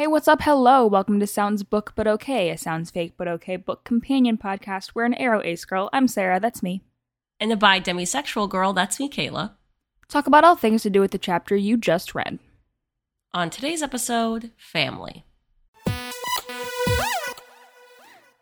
Hey, 0.00 0.06
what's 0.06 0.28
up? 0.28 0.40
Hello. 0.40 0.86
Welcome 0.86 1.20
to 1.20 1.26
Sounds 1.26 1.62
Book 1.62 1.92
But 1.94 2.06
Okay, 2.06 2.48
a 2.48 2.56
sounds 2.56 2.90
fake 2.90 3.12
but 3.18 3.28
okay 3.28 3.56
book 3.56 3.84
companion 3.84 4.38
podcast 4.38 4.92
We're 4.94 5.04
an 5.04 5.12
aro-ace 5.12 5.66
girl, 5.66 5.90
I'm 5.92 6.08
Sarah, 6.08 6.40
that's 6.40 6.62
me, 6.62 6.80
And 7.38 7.50
the 7.50 7.56
bi 7.58 7.80
demisexual 7.80 8.48
girl, 8.48 8.72
that's 8.72 8.98
me, 8.98 9.10
Kayla. 9.10 9.56
talk 10.08 10.26
about 10.26 10.42
all 10.42 10.56
things 10.56 10.82
to 10.84 10.88
do 10.88 11.02
with 11.02 11.10
the 11.10 11.18
chapter 11.18 11.54
you 11.54 11.76
just 11.76 12.14
read. 12.14 12.38
On 13.34 13.50
today's 13.50 13.82
episode, 13.82 14.52
family. 14.56 15.26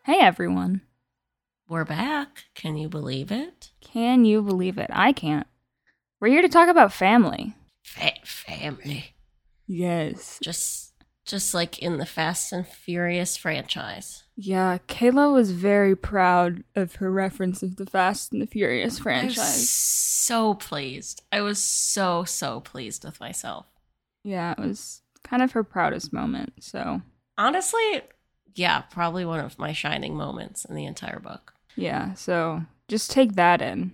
Hey, 0.04 0.20
everyone. 0.20 0.82
We're 1.68 1.84
back. 1.84 2.44
Can 2.54 2.76
you 2.76 2.88
believe 2.88 3.32
it? 3.32 3.72
Can 3.80 4.24
you 4.24 4.42
believe 4.42 4.78
it? 4.78 4.90
I 4.92 5.10
can't. 5.10 5.48
We're 6.20 6.28
here 6.28 6.42
to 6.42 6.48
talk 6.48 6.68
about 6.68 6.92
family. 6.92 7.56
Fa- 7.82 8.12
family. 8.22 9.16
Yes. 9.66 10.38
Just 10.40 10.87
just 11.28 11.54
like 11.54 11.78
in 11.78 11.98
the 11.98 12.06
Fast 12.06 12.52
and 12.52 12.66
Furious 12.66 13.36
franchise. 13.36 14.24
Yeah, 14.34 14.78
Kayla 14.88 15.32
was 15.32 15.52
very 15.52 15.94
proud 15.94 16.64
of 16.74 16.96
her 16.96 17.10
reference 17.10 17.62
of 17.62 17.76
the 17.76 17.86
Fast 17.86 18.32
and 18.32 18.42
the 18.42 18.46
Furious 18.46 18.98
franchise. 18.98 19.68
so 19.68 20.54
pleased. 20.54 21.22
I 21.30 21.40
was 21.42 21.62
so 21.62 22.24
so 22.24 22.60
pleased 22.60 23.04
with 23.04 23.20
myself. 23.20 23.66
Yeah, 24.24 24.52
it 24.52 24.58
was 24.58 25.02
kind 25.22 25.42
of 25.42 25.52
her 25.52 25.62
proudest 25.64 26.12
moment. 26.12 26.54
So, 26.60 27.02
Honestly, 27.36 28.02
yeah, 28.54 28.80
probably 28.82 29.24
one 29.24 29.40
of 29.40 29.58
my 29.58 29.72
shining 29.72 30.16
moments 30.16 30.64
in 30.64 30.74
the 30.74 30.86
entire 30.86 31.20
book. 31.20 31.54
yeah, 31.76 32.14
so 32.14 32.62
just 32.88 33.10
take 33.10 33.34
that 33.34 33.60
in 33.62 33.92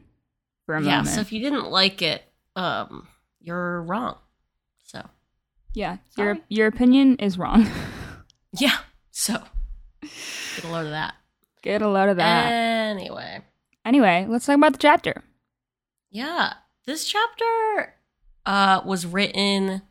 for 0.67 0.77
a 0.77 0.83
yeah, 0.83 0.97
moment. 0.99 1.09
so 1.09 1.21
if 1.21 1.33
you 1.33 1.41
didn't 1.41 1.71
like 1.71 2.01
it, 2.01 2.23
um, 2.57 3.09
you're 3.41 3.83
wrong. 3.83 4.17
Yeah, 5.75 5.97
your 6.17 6.39
your 6.49 6.67
opinion 6.69 7.17
is 7.17 7.37
wrong. 7.39 7.67
yeah, 8.59 8.79
so 9.11 9.43
get 10.03 10.65
a 10.65 10.69
load 10.69 10.85
of 10.87 10.91
that. 10.91 11.15
Get 11.63 11.83
a 11.83 11.89
load 11.89 12.09
of 12.11 12.17
that. 12.19 12.47
Anyway, 12.53 13.41
anyway, 13.85 14.27
let's 14.29 14.47
talk 14.47 14.57
about 14.57 14.73
the 14.73 14.79
chapter. 14.79 15.23
yeah, 16.11 16.55
this 16.87 17.05
chapter 17.07 17.95
uh 18.47 18.81
was 18.85 19.05
written. 19.07 19.83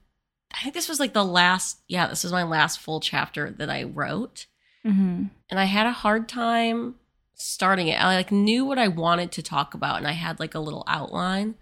I 0.56 0.60
think 0.62 0.74
this 0.76 0.88
was 0.88 1.00
like 1.00 1.14
the 1.14 1.26
last. 1.26 1.80
Yeah, 1.88 2.08
this 2.08 2.24
was 2.24 2.32
my 2.32 2.44
last 2.44 2.80
full 2.80 3.00
chapter 3.00 3.52
that 3.52 3.70
I 3.70 3.84
wrote, 3.84 4.46
Mm-hmm. 4.86 5.24
and 5.50 5.60
I 5.60 5.66
had 5.66 5.88
a 5.88 5.92
hard 5.92 6.30
time 6.30 6.96
starting 7.34 7.88
it. 7.88 7.96
I 8.02 8.16
like 8.16 8.32
knew 8.32 8.64
what 8.64 8.78
I 8.78 8.88
wanted 8.88 9.32
to 9.34 9.42
talk 9.42 9.74
about, 9.74 9.98
and 9.98 10.08
I 10.08 10.12
had 10.14 10.40
like 10.40 10.56
a 10.56 10.60
little 10.60 10.84
outline 10.88 11.56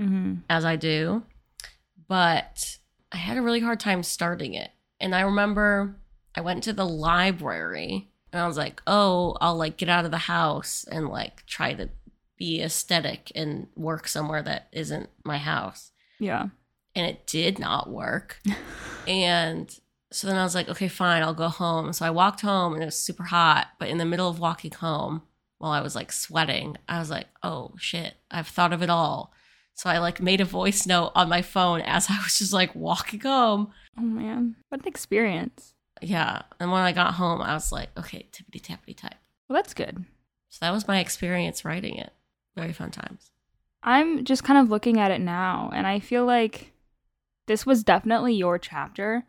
Mm-hmm. 0.00 0.34
as 0.48 0.64
I 0.64 0.76
do, 0.76 1.24
but 2.08 2.78
I 3.12 3.16
had 3.16 3.36
a 3.36 3.42
really 3.42 3.60
hard 3.60 3.80
time 3.80 4.02
starting 4.02 4.54
it. 4.54 4.70
And 5.00 5.14
I 5.14 5.20
remember 5.20 5.96
I 6.34 6.40
went 6.40 6.64
to 6.64 6.72
the 6.72 6.86
library 6.86 8.10
and 8.32 8.42
I 8.42 8.46
was 8.46 8.56
like, 8.56 8.82
oh, 8.86 9.36
I'll 9.40 9.56
like 9.56 9.76
get 9.76 9.88
out 9.88 10.04
of 10.04 10.10
the 10.10 10.18
house 10.18 10.84
and 10.90 11.08
like 11.08 11.46
try 11.46 11.74
to 11.74 11.88
be 12.36 12.62
aesthetic 12.62 13.32
and 13.34 13.68
work 13.74 14.06
somewhere 14.06 14.42
that 14.42 14.68
isn't 14.72 15.08
my 15.24 15.38
house. 15.38 15.92
Yeah. 16.18 16.48
And 16.94 17.06
it 17.06 17.26
did 17.26 17.58
not 17.58 17.90
work. 17.90 18.40
and 19.08 19.74
so 20.10 20.26
then 20.26 20.36
I 20.36 20.44
was 20.44 20.54
like, 20.54 20.68
okay, 20.68 20.88
fine, 20.88 21.22
I'll 21.22 21.34
go 21.34 21.48
home. 21.48 21.92
So 21.92 22.06
I 22.06 22.10
walked 22.10 22.40
home 22.40 22.74
and 22.74 22.82
it 22.82 22.86
was 22.86 22.98
super 22.98 23.24
hot. 23.24 23.68
But 23.78 23.88
in 23.88 23.98
the 23.98 24.04
middle 24.04 24.28
of 24.28 24.40
walking 24.40 24.72
home, 24.72 25.22
while 25.58 25.72
I 25.72 25.80
was 25.80 25.94
like 25.94 26.12
sweating, 26.12 26.76
I 26.88 26.98
was 26.98 27.10
like, 27.10 27.26
oh 27.42 27.72
shit, 27.78 28.14
I've 28.30 28.48
thought 28.48 28.72
of 28.72 28.82
it 28.82 28.90
all. 28.90 29.32
So 29.78 29.88
I 29.88 29.98
like 29.98 30.20
made 30.20 30.40
a 30.40 30.44
voice 30.44 30.88
note 30.88 31.12
on 31.14 31.28
my 31.28 31.40
phone 31.40 31.82
as 31.82 32.10
I 32.10 32.18
was 32.18 32.38
just 32.38 32.52
like 32.52 32.74
walking 32.74 33.20
home. 33.20 33.70
Oh 33.96 34.02
man, 34.02 34.56
what 34.70 34.80
an 34.80 34.88
experience. 34.88 35.72
Yeah. 36.02 36.42
And 36.58 36.72
when 36.72 36.80
I 36.80 36.90
got 36.90 37.14
home, 37.14 37.40
I 37.40 37.54
was 37.54 37.70
like, 37.70 37.90
okay, 37.96 38.26
tippity 38.32 38.60
tappity 38.60 38.96
type. 38.96 39.14
Well, 39.48 39.54
that's 39.54 39.74
good. 39.74 40.04
So 40.48 40.58
that 40.62 40.72
was 40.72 40.88
my 40.88 40.98
experience 40.98 41.64
writing 41.64 41.96
it. 41.96 42.12
Very 42.56 42.72
fun 42.72 42.90
times. 42.90 43.30
I'm 43.84 44.24
just 44.24 44.42
kind 44.42 44.58
of 44.58 44.68
looking 44.68 44.98
at 44.98 45.12
it 45.12 45.20
now, 45.20 45.70
and 45.72 45.86
I 45.86 46.00
feel 46.00 46.26
like 46.26 46.72
this 47.46 47.64
was 47.64 47.84
definitely 47.84 48.34
your 48.34 48.58
chapter, 48.58 49.24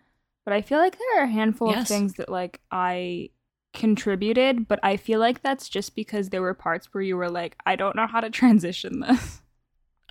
but 0.46 0.54
I 0.54 0.64
feel 0.64 0.80
like 0.80 0.98
there 0.98 1.22
are 1.22 1.26
a 1.26 1.32
handful 1.32 1.72
of 1.72 1.88
things 1.88 2.14
that 2.14 2.28
like 2.28 2.60
I 2.72 3.30
contributed, 3.76 4.68
but 4.68 4.80
I 4.82 4.98
feel 4.98 5.20
like 5.20 5.44
that's 5.44 5.70
just 5.70 5.96
because 5.96 6.30
there 6.30 6.42
were 6.42 6.56
parts 6.56 6.92
where 6.92 7.04
you 7.04 7.18
were 7.18 7.30
like, 7.30 7.56
I 7.68 7.76
don't 7.76 7.96
know 7.96 8.08
how 8.08 8.20
to 8.20 8.32
transition 8.32 9.02
this. 9.02 9.42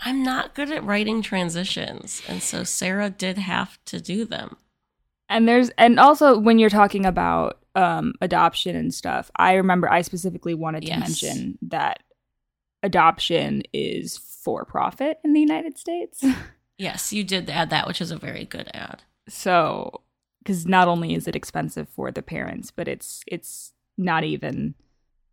I'm 0.04 0.22
not 0.22 0.54
good 0.54 0.70
at 0.70 0.84
writing 0.84 1.22
transitions. 1.22 2.22
And 2.28 2.42
so 2.42 2.64
Sarah 2.64 3.10
did 3.10 3.38
have 3.38 3.78
to 3.86 4.00
do 4.00 4.24
them. 4.24 4.56
And 5.28 5.48
there's 5.48 5.70
and 5.70 5.98
also 6.00 6.38
when 6.38 6.58
you're 6.58 6.70
talking 6.70 7.04
about 7.04 7.58
um 7.74 8.14
adoption 8.20 8.76
and 8.76 8.94
stuff, 8.94 9.30
I 9.36 9.54
remember 9.54 9.90
I 9.90 10.02
specifically 10.02 10.54
wanted 10.54 10.82
to 10.82 10.88
Yes. 10.88 11.00
mention 11.00 11.58
that 11.62 12.02
adoption 12.82 13.62
is 13.72 14.16
for 14.16 14.64
profit 14.64 15.18
in 15.24 15.32
the 15.32 15.40
United 15.40 15.78
States. 15.78 16.24
Yes, 16.80 17.12
you 17.12 17.24
did 17.24 17.50
add 17.50 17.70
that, 17.70 17.88
which 17.88 18.00
is 18.00 18.12
a 18.12 18.16
very 18.16 18.44
good 18.44 18.70
ad. 18.72 19.02
so 19.28 20.02
because 20.38 20.64
not 20.64 20.86
only 20.86 21.12
is 21.14 21.26
it 21.26 21.34
expensive 21.34 21.88
for 21.88 22.12
the 22.12 22.22
parents, 22.22 22.70
but 22.70 22.86
it's 22.86 23.24
it's 23.26 23.72
not 23.98 24.22
even 24.22 24.76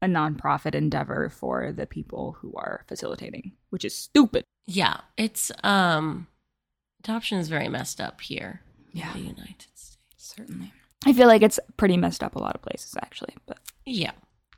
a 0.02 0.08
nonprofit 0.08 0.76
endeavor 0.76 1.30
for 1.30 1.72
the 1.72 1.86
people 1.86 2.34
who 2.40 2.54
are 2.56 2.84
facilitating, 2.88 3.54
which 3.70 3.86
is 3.86 3.96
stupid. 3.96 4.44
Yeah, 4.68 4.98
it's 5.18 5.52
um 5.64 6.28
adoption 7.04 7.38
is 7.40 7.50
very 7.50 7.70
messed 7.70 8.02
up 8.02 8.22
here 8.22 8.62
Yeah. 8.94 9.14
in 9.16 9.22
the 9.22 9.30
United 9.30 9.62
States. 9.76 9.98
Certainly. 10.18 10.74
I 11.06 11.14
feel 11.14 11.28
like 11.28 11.44
it's 11.44 11.60
pretty 11.78 11.98
messed 11.98 12.24
up 12.24 12.36
a 12.36 12.40
lot 12.40 12.56
of 12.56 12.62
places 12.62 12.96
actually, 13.02 13.36
but 13.46 13.60
Yeah, 13.86 14.12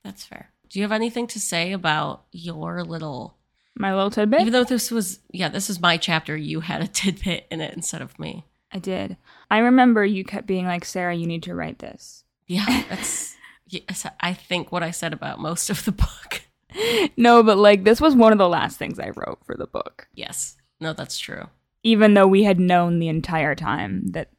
that's 0.04 0.26
fair. 0.26 0.52
Do 0.70 0.80
you 0.80 0.84
have 0.84 0.92
anything 0.92 1.28
to 1.28 1.40
say 1.40 1.72
about 1.74 2.24
your 2.32 2.84
little 2.84 3.36
my 3.80 3.94
little 3.94 4.10
tidbit 4.10 4.42
even 4.42 4.54
though 4.54 4.64
this 4.64 4.90
was 4.92 5.20
yeah, 5.32 5.50
this 5.50 5.70
is 5.70 5.80
my 5.82 5.98
chapter, 5.98 6.36
you 6.38 6.62
had 6.62 6.82
a 6.82 6.88
tidbit 7.00 7.48
in 7.52 7.62
it 7.62 7.74
instead 7.74 8.02
of 8.02 8.18
me. 8.18 8.46
I 8.72 8.80
did. 8.80 9.18
I 9.52 9.60
remember 9.60 10.04
you 10.06 10.24
kept 10.26 10.46
being 10.48 10.66
like, 10.66 10.84
Sarah, 10.84 11.16
you 11.16 11.26
need 11.26 11.44
to 11.44 11.56
write 11.56 11.80
this. 11.80 12.24
Yeah, 12.48 12.84
that's 12.90 13.27
yes, 13.68 14.06
I 14.20 14.34
think 14.34 14.72
what 14.72 14.84
I 14.84 14.92
said 14.92 15.14
about 15.14 15.40
most 15.40 15.70
of 15.70 15.84
the 15.86 15.92
book. 15.92 16.42
no, 17.18 17.44
but 17.44 17.58
like 17.58 17.84
this 17.84 18.02
was 18.02 18.16
one 18.16 18.32
of 18.32 18.38
the 18.38 18.50
last 18.50 18.78
things 18.78 19.00
I 19.00 19.10
wrote 19.16 19.40
for 19.46 19.56
the 19.56 19.68
book. 19.68 20.08
Yes. 20.14 20.58
No, 20.80 20.94
that's 20.94 21.18
true. 21.18 21.46
Even 21.84 22.14
though 22.14 22.28
we 22.28 22.44
had 22.44 22.60
known 22.60 23.00
the 23.00 23.08
entire 23.08 23.56
time 23.56 24.08
that 24.12 24.30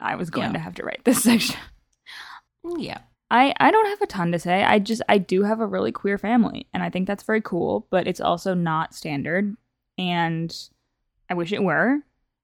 I 0.00 0.14
was 0.14 0.30
going 0.30 0.48
Yeah. 0.48 0.52
to 0.54 0.58
have 0.60 0.74
to 0.76 0.84
write 0.84 1.04
this 1.04 1.22
section. 1.24 1.56
Mm, 2.64 2.76
yeah. 2.82 2.98
I, 3.30 3.52
I 3.60 3.70
don't 3.70 3.88
have 3.88 4.00
a 4.00 4.06
ton 4.06 4.32
to 4.32 4.38
say. 4.38 4.62
I 4.64 4.78
just 4.78 5.02
I 5.08 5.18
do 5.18 5.42
have 5.42 5.60
a 5.60 5.66
really 5.66 5.92
queer 5.92 6.16
family 6.16 6.66
and 6.72 6.82
I 6.82 6.88
think 6.90 7.06
that's 7.06 7.24
very 7.24 7.42
cool, 7.42 7.86
but 7.90 8.06
it's 8.06 8.20
also 8.20 8.54
not 8.54 8.94
standard 8.94 9.54
and 9.98 10.54
I 11.28 11.34
wish 11.34 11.52
it 11.52 11.62
were. 11.62 11.98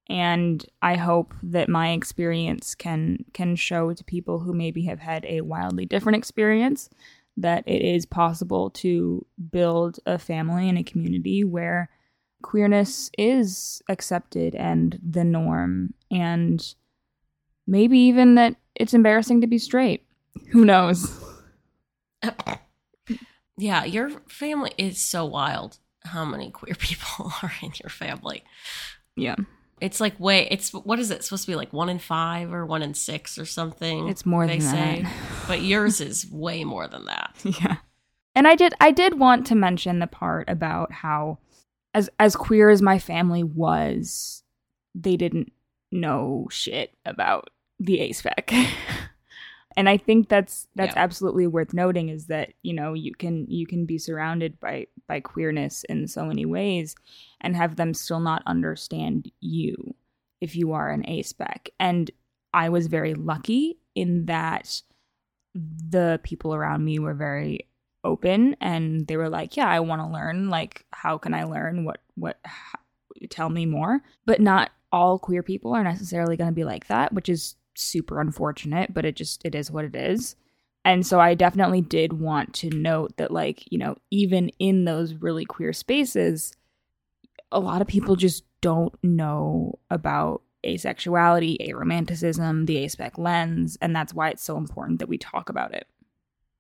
And 0.09 0.65
I 0.83 0.97
hope 0.97 1.35
that 1.43 1.69
my 1.69 1.93
experience 1.93 2.75
can 2.75 3.25
can 3.33 3.57
show 3.57 3.93
to 3.93 4.05
people 4.05 4.41
who 4.41 4.53
maybe 4.53 4.83
have 4.83 5.01
had 5.01 5.25
a 5.25 5.41
wildly 5.41 5.87
different 5.87 6.17
experience 6.17 6.91
that 7.37 7.65
it 7.67 7.83
is 7.83 8.07
possible 8.07 8.71
to 8.71 9.25
build 9.51 9.99
a 10.07 10.19
family 10.19 10.69
and 10.69 10.79
a 10.79 10.85
community 10.85 11.43
where 11.43 11.89
queerness 12.43 13.11
is 13.17 13.83
accepted 13.89 14.55
and 14.55 14.99
the 15.03 15.25
norm 15.25 15.95
and 16.11 16.75
maybe 17.67 17.99
even 17.99 18.35
that 18.35 18.57
it's 18.75 18.95
embarrassing 18.95 19.41
to 19.41 19.47
be 19.47 19.59
straight. 19.59 20.05
Who 20.51 20.65
knows? 20.65 21.19
yeah, 23.57 23.85
your 23.85 24.11
family 24.29 24.73
is 24.77 25.01
so 25.01 25.25
wild. 25.25 25.79
How 26.05 26.25
many 26.25 26.51
queer 26.51 26.75
people 26.79 27.33
are 27.43 27.53
in 27.63 27.73
your 27.83 27.91
family? 27.91 28.45
Yeah. 29.17 29.37
It's 29.81 30.01
like 30.01 30.19
way. 30.21 30.49
It's 30.51 30.73
what 30.73 30.99
is 30.99 31.11
it 31.11 31.25
supposed 31.25 31.45
to 31.45 31.51
be 31.51 31.57
like 31.57 31.73
one 31.73 31.89
in 31.89 31.99
five 31.99 32.53
or 32.53 32.65
one 32.65 32.83
in 32.83 32.95
six 32.95 33.39
or 33.39 33.45
something? 33.45 34.09
It's 34.09 34.25
more 34.25 34.47
they 34.47 34.59
than 34.59 34.71
say, 34.71 35.03
that. 35.03 35.13
but 35.49 35.63
yours 35.63 36.01
is 36.01 36.31
way 36.31 36.65
more 36.65 36.89
than 36.89 37.07
that. 37.07 37.35
yeah. 37.45 37.77
And 38.35 38.49
I 38.49 38.55
did 38.55 38.75
I 38.81 38.91
did 38.91 39.19
want 39.19 39.47
to 39.49 39.55
mention 39.55 39.99
the 39.99 40.07
part 40.07 40.49
about 40.49 40.93
how 40.93 41.39
as 41.93 42.11
as 42.19 42.37
queer 42.37 42.71
as 42.71 42.83
my 42.83 42.99
family 42.99 43.43
was, 43.43 44.43
they 44.95 45.17
didn't 45.17 45.53
know 45.93 46.47
shit 46.51 46.95
about 47.05 47.51
the 47.79 47.99
aspec. 47.99 48.53
and 49.77 49.89
I 49.89 49.97
think 49.97 50.29
that's 50.29 50.67
that's 50.75 50.95
Yeah. 50.95 51.03
absolutely 51.03 51.47
worth 51.47 51.75
noting 51.75 52.09
is 52.09 52.27
that, 52.27 52.53
you 52.63 52.73
know, 52.73 52.95
you 52.95 53.15
can 53.15 53.47
you 53.49 53.67
can 53.67 53.87
be 53.87 53.99
surrounded 53.99 54.59
by 54.61 54.87
by 55.07 55.21
queerness 55.21 55.85
in 55.85 56.07
so 56.09 56.25
many 56.25 56.45
ways 56.45 56.95
and 57.41 57.57
have 57.57 57.77
them 57.77 57.95
still 57.95 58.21
not 58.21 58.43
understand 58.47 59.31
you 59.41 59.95
if 60.41 60.57
you 60.57 60.73
are 60.73 60.91
an 60.91 61.03
aspec. 61.05 61.69
And 61.81 62.11
I 62.53 62.69
was 62.69 62.87
very 62.87 63.15
lucky 63.15 63.79
in 63.95 64.27
that 64.27 64.83
the 65.55 66.21
people 66.23 66.55
around 66.55 66.85
me 66.85 66.99
were 66.99 67.15
very 67.15 67.69
open 68.03 68.57
and 68.61 69.07
they 69.07 69.17
were 69.17 69.29
like, 69.31 69.57
"Yeah, 69.57 69.69
I 69.69 69.81
want 69.81 70.03
to 70.03 70.07
learn. 70.09 70.51
Like, 70.51 70.85
how 70.93 71.19
can 71.19 71.35
I 71.35 71.45
learn? 71.45 71.85
What 71.85 72.01
what 72.17 72.39
how, 72.45 72.79
tell 73.31 73.49
me 73.51 73.67
more." 73.67 74.03
But 74.27 74.41
not 74.41 74.71
all 74.93 75.19
queer 75.19 75.43
people 75.43 75.75
are 75.75 75.83
necessarily 75.85 76.37
going 76.37 76.51
to 76.51 76.55
be 76.55 76.65
like 76.65 76.87
that, 76.89 77.13
which 77.13 77.29
is 77.29 77.57
super 77.77 78.21
unfortunate, 78.21 78.95
but 78.95 79.05
it 79.05 79.17
just 79.17 79.45
it 79.45 79.55
is 79.55 79.71
what 79.71 79.85
it 79.85 79.95
is. 79.95 80.37
And 80.85 81.07
so 81.07 81.19
I 81.19 81.35
definitely 81.35 81.81
did 81.81 82.13
want 82.13 82.53
to 82.55 82.69
note 82.69 83.17
that 83.17 83.31
like, 83.31 83.71
you 83.73 83.79
know, 83.79 83.97
even 84.11 84.51
in 84.59 84.85
those 84.85 85.15
really 85.15 85.47
queer 85.47 85.73
spaces, 85.73 86.53
a 87.51 87.61
lot 87.61 87.81
of 87.81 87.89
people 87.89 88.17
just 88.17 88.45
don't 88.61 88.95
know 89.03 89.79
about 89.91 90.43
asexuality, 90.65 91.57
aromanticism, 91.69 92.67
the 92.67 92.77
aspec 92.85 93.19
lens, 93.19 93.79
and 93.81 93.95
that's 93.95 94.15
why 94.15 94.31
it's 94.31 94.43
so 94.43 94.57
important 94.57 94.99
that 94.99 95.09
we 95.09 95.19
talk 95.19 95.49
about 95.49 95.75
it. 95.75 95.87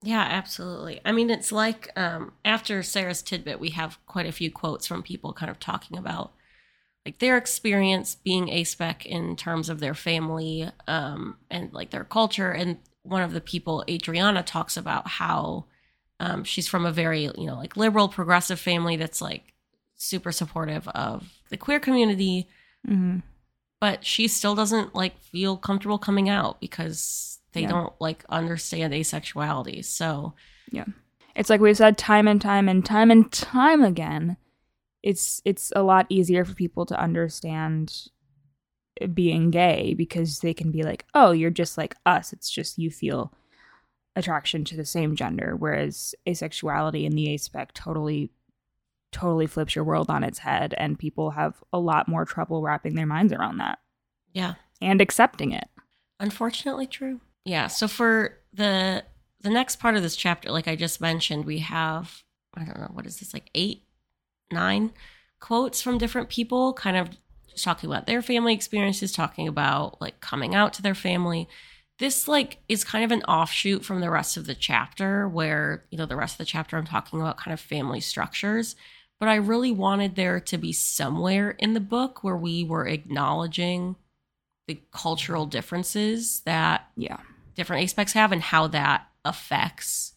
Yeah, 0.02 0.20
absolutely. 0.20 1.00
I 1.05 1.12
mean, 1.12 1.31
it's 1.31 1.50
like 1.50 1.90
um, 1.96 2.32
after 2.44 2.82
Sarah's 2.82 3.22
tidbit, 3.22 3.58
we 3.58 3.70
have 3.70 3.99
quite 4.06 4.26
a 4.26 4.32
few 4.32 4.50
quotes 4.50 4.87
from 4.87 5.02
people 5.02 5.32
kind 5.32 5.50
of 5.50 5.58
talking 5.58 5.96
about 5.96 6.32
like 7.06 7.19
their 7.19 7.37
experience 7.37 8.15
being 8.15 8.47
aspec 8.47 9.05
in 9.05 9.37
terms 9.37 9.69
of 9.69 9.81
their 9.81 9.95
family 9.95 10.69
um, 10.87 11.37
and 11.51 11.73
like 11.73 11.91
their 11.91 12.05
culture. 12.05 12.51
And 12.51 12.79
one 13.03 13.23
of 13.23 13.33
the 13.33 13.41
people, 13.41 13.85
Adriana, 13.89 14.43
talks 14.43 14.77
about 14.77 15.06
how 15.06 15.67
um, 16.21 16.45
she's 16.45 16.67
from 16.69 16.87
a 16.87 16.93
very 16.93 17.23
you 17.25 17.47
know 17.47 17.56
like 17.56 17.77
liberal, 17.77 18.09
progressive 18.09 18.59
family 18.59 18.97
that's 18.97 19.21
like 19.21 19.53
super 19.97 20.33
supportive 20.33 20.89
of 20.89 21.31
the 21.51 21.56
queer 21.56 21.81
community, 21.81 22.49
Mm-hmm. 22.89 23.21
but 23.81 24.05
she 24.05 24.29
still 24.29 24.55
doesn't 24.55 24.95
like 24.95 25.19
feel 25.23 25.56
comfortable 25.56 25.99
coming 25.99 26.29
out 26.29 26.61
because 26.61 27.39
they 27.53 27.62
Yeah. 27.62 27.69
don't 27.69 27.93
like 28.01 28.25
understand 28.29 28.93
asexuality. 28.93 29.85
So 29.85 30.35
yeah. 30.71 30.85
It's 31.37 31.51
like 31.51 31.61
we've 31.61 31.77
said 31.77 31.99
time 31.99 32.29
and 32.29 32.41
time 32.41 32.69
and 32.69 32.85
time 32.85 33.11
and 33.11 33.31
time 33.33 33.83
again. 33.83 34.37
It's 35.05 35.41
it's 35.45 35.73
a 35.77 35.83
lot 35.83 36.06
easier 36.09 36.45
for 36.45 36.55
people 36.55 36.85
to 36.87 36.99
understand 36.99 38.09
being 39.12 39.51
gay 39.51 39.95
because 39.95 40.41
they 40.41 40.55
can 40.55 40.71
be 40.73 40.83
like, 40.83 41.05
"Oh, 41.15 41.31
you're 41.31 41.51
just 41.51 41.79
like 41.79 41.95
us. 42.06 42.33
It's 42.33 42.51
just 42.51 42.79
you 42.79 42.91
feel 42.91 43.33
attraction 44.17 44.65
to 44.65 44.77
the 44.77 44.85
same 44.85 45.15
gender." 45.15 45.55
Whereas 45.56 46.15
asexuality 46.27 47.06
and 47.06 47.17
the 47.17 47.29
aspec 47.29 47.73
totally 47.73 48.31
totally 49.12 49.47
flips 49.47 49.77
your 49.77 49.85
world 49.85 50.11
on 50.11 50.25
its 50.25 50.41
head 50.41 50.75
and 50.77 50.99
people 50.99 51.31
have 51.31 51.62
a 51.73 51.79
lot 51.79 52.09
more 52.09 52.25
trouble 52.25 52.62
wrapping 52.62 52.97
their 52.97 53.06
minds 53.06 53.33
around 53.33 53.59
that 53.59 53.79
yeah, 54.35 54.55
and 54.83 55.01
accepting 55.01 55.53
it. 55.53 55.69
unfortunately 56.21 56.87
true. 56.89 57.21
Yeah. 57.45 57.69
So 57.69 57.89
for 57.89 58.39
the 58.53 59.05
the 59.41 59.51
next 59.51 59.77
part 59.77 59.97
of 59.97 60.03
this 60.03 60.17
chapter, 60.17 60.51
like 60.51 60.67
I 60.69 60.77
just 60.77 61.01
mentioned, 61.01 61.45
we 61.45 61.59
have 61.61 62.23
I 62.55 62.65
don't 62.65 62.79
know 62.81 62.91
what 62.93 63.06
is 63.06 63.19
this 63.19 63.33
like 63.33 63.49
eight, 63.55 63.83
nine 64.55 64.93
quotes 65.41 65.83
from 65.83 65.99
different 65.99 66.31
people, 66.31 66.73
kind 66.73 66.97
of 66.97 67.11
just 67.51 67.65
talking 67.65 67.91
about 67.91 68.06
their 68.06 68.23
family 68.23 68.55
experiences, 68.55 69.12
talking 69.12 69.47
about 69.47 70.01
like 70.01 70.21
coming 70.21 70.55
out 70.55 70.73
to 70.75 70.83
their 70.83 70.95
family. 70.95 71.49
This 71.99 72.27
like 72.27 72.59
is 72.69 72.83
kind 72.83 73.05
of 73.05 73.12
an 73.12 73.23
offshoot 73.25 73.85
from 73.85 74.01
the 74.01 74.11
rest 74.11 74.37
of 74.37 74.47
the 74.47 74.55
chapter, 74.55 75.29
where 75.29 75.85
you 75.91 75.99
know 75.99 76.06
the 76.06 76.17
rest 76.17 76.35
of 76.35 76.39
the 76.39 76.45
chapter 76.47 76.77
I'm 76.77 76.87
talking 76.87 77.21
about 77.21 77.37
kind 77.37 77.53
of 77.53 77.61
family 77.61 78.01
structures. 78.01 78.75
But 79.21 79.29
I 79.29 79.37
really 79.37 79.71
wanted 79.71 80.17
there 80.17 80.41
to 80.41 80.59
be 80.59 80.73
somewhere 80.73 81.51
in 81.53 81.75
the 81.75 81.81
book 81.81 82.25
where 82.25 82.37
we 82.37 82.65
were 82.65 82.87
acknowledging 82.87 83.97
the 84.67 84.81
cultural 84.93 85.47
differences 85.47 86.41
that 86.47 86.89
Yeah. 86.97 87.19
different 87.55 87.89
aspecs 87.89 88.12
have 88.12 88.33
and 88.33 88.43
how 88.43 88.67
that 88.69 89.09
affects 89.25 90.15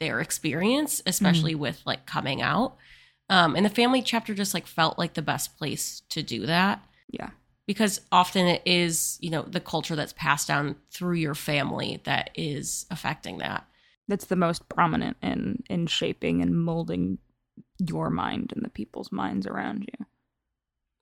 their 0.00 0.20
experience, 0.20 1.00
especially 1.06 1.52
mm-hmm. 1.52 1.60
with 1.60 1.82
like 1.86 2.06
coming 2.06 2.42
out. 2.42 2.76
Um, 3.30 3.56
and 3.56 3.64
the 3.64 3.70
family 3.70 4.02
chapter 4.02 4.34
just 4.34 4.52
like 4.54 4.66
felt 4.66 4.98
like 4.98 5.14
the 5.14 5.22
best 5.22 5.56
place 5.56 6.02
to 6.10 6.22
do 6.22 6.44
that 6.46 6.84
Yeah. 7.08 7.30
because 7.66 8.00
often 8.12 8.46
it 8.46 8.60
is, 8.66 9.18
you 9.20 9.30
know, 9.30 9.42
the 9.42 9.60
culture 9.60 9.96
that's 9.96 10.12
passed 10.12 10.48
down 10.48 10.76
through 10.90 11.16
your 11.16 11.34
family 11.34 12.00
that 12.04 12.30
is 12.34 12.84
affecting 12.90 13.38
that. 13.38 13.66
That's 14.08 14.26
the 14.26 14.36
most 14.36 14.68
prominent 14.68 15.16
in 15.22 15.62
in 15.70 15.86
shaping 15.86 16.42
and 16.42 16.54
molding 16.62 17.18
your 17.78 18.10
mind 18.10 18.52
and 18.54 18.62
the 18.64 18.68
people's 18.68 19.10
minds 19.10 19.46
around 19.46 19.88
you. 19.98 20.06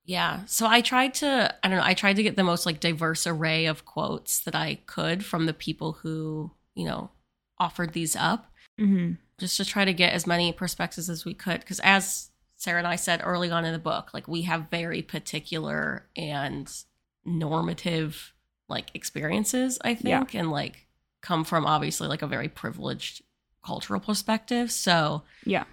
Yeah. 0.05 0.45
So 0.47 0.67
I 0.67 0.81
tried 0.81 1.15
to, 1.15 1.55
I 1.63 1.69
don't 1.69 1.79
know, 1.79 1.85
I 1.85 1.95
tried 1.95 2.17
to 2.17 2.23
get 2.23 2.37
the 2.37 2.45
most 2.45 2.67
like 2.67 2.81
diverse 2.81 3.27
array 3.27 3.67
of 3.67 3.85
quotes 3.85 4.41
that 4.41 4.55
I 4.55 4.77
could 4.87 5.25
from 5.25 5.47
the 5.47 5.55
people 5.55 5.93
who, 6.03 6.53
you 6.75 6.85
know, 6.85 7.11
offered 7.59 7.93
these 7.93 8.17
up. 8.17 8.47
Mm-hmm. 8.81 9.13
Just 9.43 9.56
to 9.59 9.65
try 9.65 9.85
to 9.85 9.93
get 9.93 10.12
as 10.15 10.27
many 10.27 10.53
perspectives 10.53 11.11
as 11.11 11.25
we 11.25 11.35
could 11.35 11.61
because 11.61 11.81
as 11.81 12.31
sarah 12.56 12.79
and 12.79 12.87
i 12.87 12.97
said 12.97 13.21
early 13.25 13.50
on 13.50 13.65
in 13.65 13.73
the 13.73 13.79
book 13.79 14.11
like 14.15 14.27
we 14.29 14.43
have 14.43 14.71
very 14.71 15.03
particular 15.03 16.06
and 16.17 16.85
normative 17.25 18.33
like 18.69 18.91
experiences 18.94 19.79
i 19.85 19.94
think 19.94 20.35
and 20.35 20.50
like 20.50 20.87
come 21.21 21.44
from 21.44 21.67
obviously 21.67 22.09
like 22.09 22.23
a 22.23 22.27
very 22.27 22.49
privileged 22.49 23.23
cultural 23.65 24.00
perspective 24.00 24.71
so 24.71 25.23
Yeah. 25.45 25.65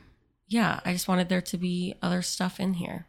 yeah 0.48 0.80
i 0.86 0.92
just 0.94 1.08
wanted 1.08 1.30
there 1.30 1.42
to 1.42 1.58
be 1.58 1.96
other 2.02 2.22
stuff 2.22 2.60
in 2.60 2.74
here 2.76 3.06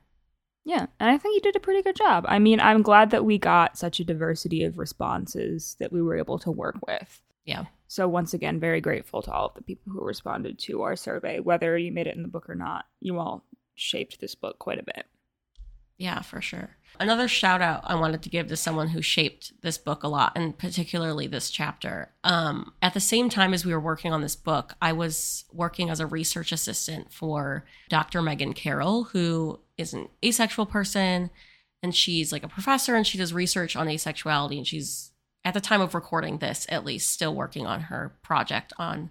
Yeah, 0.64 0.86
and 1.00 1.08
I 1.10 1.16
think 1.18 1.34
you 1.34 1.40
did 1.40 1.56
a 1.56 1.60
pretty 1.66 1.82
good 1.82 1.96
job. 1.96 2.26
I 2.28 2.38
mean, 2.38 2.60
I'm 2.60 2.82
glad 2.82 3.10
that 3.10 3.24
we 3.24 3.38
got 3.38 3.78
such 3.78 3.98
a 3.98 4.04
diversity 4.04 4.62
of 4.62 4.76
responses 4.78 5.74
that 5.80 5.90
we 5.90 6.02
were 6.02 6.18
able 6.18 6.38
to 6.40 6.50
work 6.52 6.76
with. 6.86 7.22
Yeah. 7.46 7.64
So 7.90 8.06
once 8.06 8.34
again, 8.34 8.60
very 8.60 8.80
grateful 8.80 9.20
to 9.20 9.32
all 9.32 9.46
of 9.46 9.54
the 9.54 9.62
people 9.62 9.92
who 9.92 10.04
responded 10.04 10.60
to 10.60 10.82
our 10.82 10.94
survey, 10.94 11.40
whether 11.40 11.76
you 11.76 11.90
made 11.90 12.06
it 12.06 12.14
in 12.14 12.22
the 12.22 12.28
book 12.28 12.48
or 12.48 12.54
not. 12.54 12.84
You 13.00 13.18
all 13.18 13.44
shaped 13.74 14.20
this 14.20 14.36
book 14.36 14.60
quite 14.60 14.78
a 14.78 14.84
bit. 14.84 15.06
Yeah, 15.98 16.22
for 16.22 16.40
sure. 16.40 16.76
Another 17.00 17.26
shout 17.26 17.60
out 17.60 17.80
I 17.82 17.96
wanted 17.96 18.22
to 18.22 18.28
give 18.28 18.46
to 18.46 18.56
someone 18.56 18.86
who 18.86 19.02
shaped 19.02 19.54
this 19.62 19.76
book 19.76 20.04
a 20.04 20.08
lot, 20.08 20.30
and 20.36 20.56
particularly 20.56 21.26
this 21.26 21.50
chapter. 21.50 22.12
Um, 22.22 22.74
at 22.80 22.94
the 22.94 23.00
same 23.00 23.28
time 23.28 23.52
as 23.52 23.66
we 23.66 23.72
were 23.72 23.80
working 23.80 24.12
on 24.12 24.22
this 24.22 24.36
book, 24.36 24.74
I 24.80 24.92
was 24.92 25.46
working 25.52 25.90
as 25.90 25.98
a 25.98 26.06
research 26.06 26.52
assistant 26.52 27.12
for 27.12 27.64
Dr. 27.88 28.22
Megan 28.22 28.52
Carroll, 28.52 29.02
who 29.02 29.58
is 29.76 29.92
an 29.94 30.10
asexual 30.24 30.66
person, 30.66 31.30
and 31.82 31.92
she's 31.92 32.30
like 32.30 32.44
a 32.44 32.48
professor 32.48 32.94
and 32.94 33.04
she 33.04 33.18
does 33.18 33.32
research 33.32 33.74
on 33.74 33.88
asexuality. 33.88 34.58
And 34.58 34.66
she's, 34.66 35.10
at 35.44 35.54
the 35.54 35.60
time 35.60 35.80
of 35.80 35.94
recording 35.94 36.38
this, 36.38 36.66
at 36.68 36.84
least, 36.84 37.10
still 37.10 37.34
working 37.34 37.66
on 37.66 37.82
her 37.82 38.12
project 38.22 38.72
on 38.78 39.10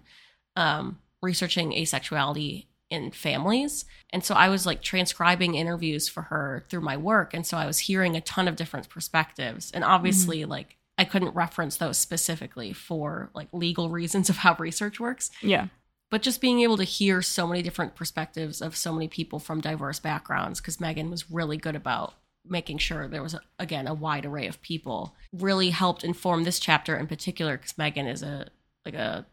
um, 0.56 0.98
researching 1.22 1.72
asexuality 1.72 2.66
in 2.88 3.10
families. 3.10 3.84
And 4.10 4.24
so 4.24 4.34
I 4.34 4.48
was 4.48 4.66
like 4.66 4.82
transcribing 4.82 5.54
interviews 5.54 6.08
for 6.08 6.22
her 6.22 6.64
through 6.68 6.80
my 6.80 6.96
work. 6.96 7.34
And 7.34 7.46
so 7.46 7.56
I 7.56 7.66
was 7.66 7.78
hearing 7.78 8.16
a 8.16 8.20
ton 8.20 8.48
of 8.48 8.56
different 8.56 8.88
perspectives. 8.88 9.70
And 9.70 9.84
obviously, 9.84 10.44
like, 10.44 10.76
I 10.98 11.04
couldn't 11.04 11.34
reference 11.34 11.76
those 11.76 11.98
specifically 11.98 12.72
for 12.72 13.30
like 13.34 13.48
legal 13.52 13.88
reasons 13.88 14.28
of 14.28 14.38
how 14.38 14.56
research 14.58 15.00
works. 15.00 15.30
Yeah. 15.40 15.68
But 16.10 16.22
just 16.22 16.40
being 16.40 16.60
able 16.60 16.76
to 16.76 16.84
hear 16.84 17.22
so 17.22 17.46
many 17.46 17.62
different 17.62 17.94
perspectives 17.94 18.60
of 18.60 18.76
so 18.76 18.92
many 18.92 19.06
people 19.06 19.38
from 19.38 19.60
diverse 19.60 20.00
backgrounds, 20.00 20.60
because 20.60 20.80
Megan 20.80 21.10
was 21.10 21.30
really 21.30 21.56
good 21.56 21.76
about 21.76 22.14
making 22.46 22.78
sure 22.78 23.06
there 23.06 23.22
was, 23.22 23.36
again, 23.58 23.86
a 23.86 23.94
wide 23.94 24.24
array 24.26 24.46
of 24.46 24.60
people, 24.62 25.14
really 25.32 25.70
helped 25.70 26.04
inform 26.04 26.44
this 26.44 26.58
chapter 26.58 26.96
in 26.96 27.06
particular, 27.06 27.56
because 27.56 27.76
Megan 27.78 28.06
is 28.06 28.22
a 28.22 28.48
like 28.84 28.94
a 28.94 29.26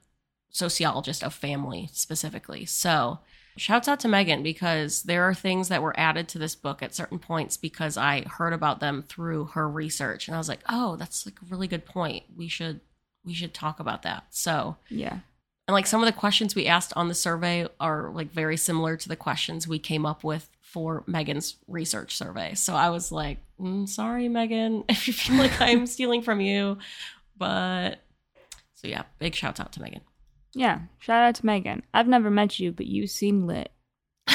sociologist 0.49 1.23
of 1.23 1.33
family 1.33 1.89
specifically. 1.93 2.65
So 2.65 3.19
shouts 3.57 3.87
out 3.87 3.99
to 4.01 4.07
Megan 4.07 4.43
because 4.43 5.03
there 5.03 5.23
are 5.23 5.33
things 5.33 5.67
that 5.69 5.81
were 5.81 5.97
added 5.99 6.27
to 6.29 6.37
this 6.39 6.55
book 6.55 6.83
at 6.83 6.93
certain 6.93 7.17
points 7.19 7.57
because 7.57 7.97
I 7.97 8.21
heard 8.21 8.53
about 8.53 8.79
them 8.79 9.03
through 9.07 9.45
her 9.53 9.67
research 9.69 10.27
and 10.27 10.35
I 10.35 10.37
was 10.37 10.49
like, 10.49 10.61
"Oh, 10.69 10.95
that's 10.95 11.25
like 11.25 11.35
a 11.41 11.45
really 11.45 11.67
good 11.67 11.85
point. 11.85 12.23
We 12.35 12.47
should 12.47 12.81
we 13.25 13.33
should 13.33 13.53
talk 13.53 13.79
about 13.79 14.03
that." 14.03 14.25
So, 14.29 14.77
Yeah. 14.89 15.19
and 15.67 15.73
like 15.73 15.87
some 15.87 16.01
of 16.01 16.05
the 16.07 16.17
questions 16.19 16.55
we 16.55 16.67
asked 16.67 16.93
on 16.95 17.07
the 17.07 17.15
survey 17.15 17.67
are 17.79 18.09
like 18.11 18.31
very 18.31 18.57
similar 18.57 18.95
to 18.97 19.09
the 19.09 19.15
questions 19.15 19.67
we 19.67 19.79
came 19.79 20.05
up 20.05 20.23
with 20.23 20.49
for 20.67 21.03
Megan's 21.07 21.55
research 21.67 22.17
survey. 22.17 22.53
So 22.53 22.75
I 22.75 22.89
was 22.89 23.11
like, 23.11 23.39
mm, 23.59 23.87
"Sorry, 23.87 24.27
Megan, 24.27 24.83
if 24.89 25.07
you 25.07 25.13
feel 25.13 25.37
like 25.37 25.59
I'm 25.61 25.87
stealing 25.87 26.21
from 26.21 26.41
you." 26.41 26.77
But 27.37 28.01
so 28.73 28.87
yeah, 28.87 29.03
big 29.17 29.33
shout 29.33 29.59
out 29.59 29.71
to 29.73 29.81
Megan. 29.81 30.01
Yeah. 30.53 30.81
Shout 30.99 31.23
out 31.23 31.35
to 31.35 31.45
Megan. 31.45 31.83
I've 31.93 32.07
never 32.07 32.29
met 32.29 32.59
you, 32.59 32.71
but 32.71 32.87
you 32.87 33.07
seem 33.07 33.47
lit. 33.47 33.71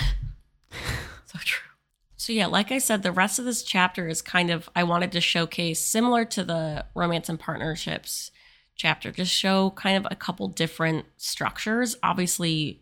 So 1.26 1.38
true. 1.42 1.70
So 2.16 2.34
yeah, 2.34 2.46
like 2.46 2.70
I 2.70 2.76
said, 2.76 3.02
the 3.02 3.10
rest 3.10 3.38
of 3.38 3.46
this 3.46 3.62
chapter 3.62 4.06
is 4.06 4.20
kind 4.20 4.50
of 4.50 4.68
I 4.76 4.84
wanted 4.84 5.12
to 5.12 5.20
showcase 5.22 5.80
similar 5.82 6.26
to 6.26 6.44
the 6.44 6.84
romance 6.94 7.30
and 7.30 7.40
partnerships 7.40 8.30
chapter, 8.76 9.10
just 9.10 9.32
show 9.32 9.70
kind 9.70 9.96
of 9.96 10.06
a 10.10 10.16
couple 10.16 10.48
different 10.48 11.06
structures. 11.16 11.96
Obviously, 12.02 12.81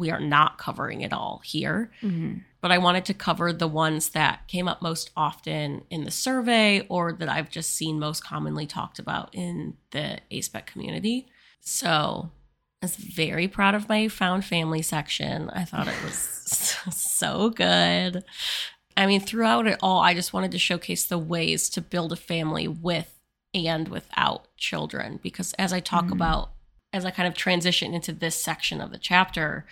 we 0.00 0.10
are 0.10 0.18
not 0.18 0.58
covering 0.58 1.02
it 1.02 1.12
all 1.12 1.40
here, 1.44 1.92
Mm-hmm. 2.02 2.38
but 2.60 2.72
I 2.72 2.78
wanted 2.78 3.04
to 3.04 3.14
cover 3.14 3.52
the 3.52 3.68
ones 3.68 4.08
that 4.10 4.48
came 4.48 4.66
up 4.66 4.82
most 4.82 5.10
often 5.16 5.84
in 5.90 6.04
the 6.04 6.10
survey 6.10 6.80
or 6.88 7.12
that 7.12 7.28
I've 7.28 7.50
just 7.50 7.70
seen 7.74 8.00
most 8.00 8.24
commonly 8.24 8.66
talked 8.66 8.98
about 8.98 9.32
in 9.34 9.76
the 9.92 10.18
ASPEC 10.32 10.66
community. 10.66 11.26
So 11.60 12.30
I 12.82 12.86
was 12.86 12.96
very 12.96 13.46
proud 13.46 13.74
of 13.74 13.88
my 13.88 14.08
found 14.08 14.44
family 14.44 14.82
section. 14.82 15.50
I 15.50 15.64
thought 15.64 15.86
it 15.86 16.02
was 16.02 16.16
so 16.90 17.50
good. 17.50 18.24
I 18.96 19.06
mean, 19.06 19.20
throughout 19.20 19.66
it 19.66 19.78
all, 19.82 20.00
I 20.00 20.14
just 20.14 20.32
wanted 20.32 20.50
to 20.52 20.58
showcase 20.58 21.04
the 21.06 21.18
ways 21.18 21.68
to 21.70 21.80
build 21.80 22.12
a 22.12 22.16
family 22.16 22.66
with 22.66 23.14
and 23.54 23.88
without 23.88 24.46
children 24.56 25.18
because 25.22 25.52
as 25.54 25.72
I 25.72 25.80
talk 25.80 26.06
Mhm. 26.06 26.12
about 26.12 26.50
as 26.92 27.04
I 27.04 27.10
kind 27.12 27.28
of 27.28 27.34
transition 27.34 27.94
into 27.94 28.12
this 28.12 28.34
section 28.34 28.80
of 28.80 28.90
the 28.90 28.98
chapter, 28.98 29.64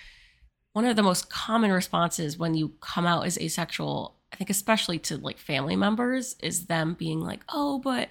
one 0.72 0.84
of 0.84 0.96
the 0.96 1.02
most 1.02 1.30
common 1.30 1.72
responses 1.72 2.38
when 2.38 2.54
you 2.54 2.72
come 2.80 3.06
out 3.06 3.26
as 3.26 3.38
asexual, 3.38 4.16
I 4.32 4.36
think 4.36 4.50
especially 4.50 4.98
to 5.00 5.16
like 5.16 5.38
family 5.38 5.76
members, 5.76 6.36
is 6.42 6.66
them 6.66 6.94
being 6.94 7.20
like, 7.20 7.40
"Oh, 7.48 7.78
but 7.78 8.10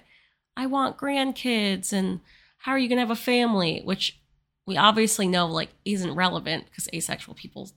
I 0.56 0.66
want 0.66 0.98
grandkids 0.98 1.92
and 1.92 2.20
how 2.58 2.72
are 2.72 2.78
you 2.78 2.88
going 2.88 2.96
to 2.96 3.02
have 3.02 3.10
a 3.10 3.16
family?" 3.16 3.80
which 3.84 4.20
we 4.66 4.76
obviously 4.76 5.26
know 5.26 5.46
like 5.46 5.70
isn't 5.84 6.14
relevant 6.14 6.66
because 6.66 6.88
asexual 6.92 7.34
people 7.34 7.70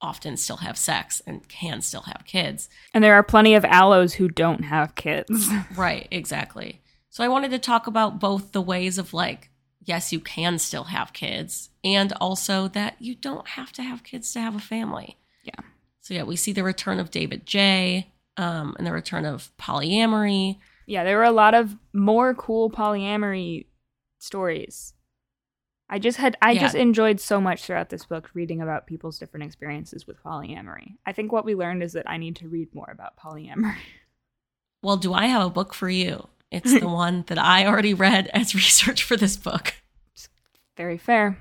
often 0.00 0.36
still 0.36 0.58
have 0.58 0.78
sex 0.78 1.20
and 1.26 1.48
can 1.48 1.80
still 1.82 2.02
have 2.02 2.22
kids. 2.24 2.68
And 2.94 3.04
there 3.04 3.14
are 3.14 3.22
plenty 3.22 3.54
of 3.54 3.64
allos 3.64 4.14
who 4.14 4.28
don't 4.28 4.64
have 4.64 4.94
kids. 4.94 5.48
Right, 5.76 6.08
exactly. 6.10 6.80
So 7.10 7.24
I 7.24 7.28
wanted 7.28 7.50
to 7.50 7.58
talk 7.58 7.86
about 7.86 8.20
both 8.20 8.52
the 8.52 8.62
ways 8.62 8.96
of 8.96 9.12
like, 9.12 9.50
yes, 9.90 10.12
you 10.12 10.20
can 10.20 10.58
still 10.58 10.84
have 10.84 11.12
kids, 11.12 11.70
and 11.84 12.12
also 12.20 12.68
that 12.68 12.92
you 13.00 13.14
don't 13.14 13.48
have 13.58 13.72
to 13.72 13.82
have 13.82 14.04
kids 14.10 14.32
to 14.32 14.40
have 14.40 14.54
a 14.54 14.60
family. 14.60 15.18
Yeah. 15.42 15.60
So 16.00 16.14
yeah, 16.14 16.22
we 16.22 16.36
see 16.36 16.52
the 16.52 16.64
return 16.64 16.98
of 17.00 17.10
David 17.10 17.44
J. 17.46 18.06
Um, 18.36 18.74
and 18.78 18.86
the 18.86 18.92
return 18.92 19.24
of 19.26 19.50
polyamory. 19.58 20.58
yeah, 20.86 21.04
there 21.04 21.16
were 21.18 21.24
a 21.34 21.38
lot 21.44 21.54
of 21.54 21.76
more 21.92 22.32
cool 22.34 22.70
polyamory 22.70 23.66
stories. 24.18 24.94
I 25.90 25.98
just 25.98 26.16
had 26.18 26.36
I 26.40 26.52
Yeah. 26.52 26.60
just 26.60 26.74
enjoyed 26.76 27.20
so 27.20 27.40
much 27.40 27.64
throughout 27.64 27.90
this 27.90 28.06
book 28.06 28.30
reading 28.32 28.62
about 28.62 28.86
people's 28.86 29.18
different 29.18 29.44
experiences 29.44 30.06
with 30.06 30.22
polyamory. 30.22 30.94
I 31.04 31.12
think 31.12 31.32
what 31.32 31.44
we 31.44 31.54
learned 31.54 31.82
is 31.82 31.92
that 31.94 32.08
I 32.08 32.16
need 32.16 32.36
to 32.36 32.48
read 32.48 32.74
more 32.74 32.88
about 32.90 33.16
polyamory. 33.18 33.76
Well, 34.82 34.96
do 34.96 35.12
I 35.12 35.26
have 35.26 35.44
a 35.44 35.50
book 35.50 35.74
for 35.74 35.90
you? 35.90 36.28
It's 36.50 36.78
the 36.80 36.88
one 37.04 37.24
that 37.28 37.38
I 37.38 37.66
already 37.66 37.94
read 37.94 38.28
as 38.28 38.54
research 38.64 39.02
for 39.02 39.16
this 39.16 39.36
book. 39.36 39.74
Very 40.76 40.98
fair. 40.98 41.38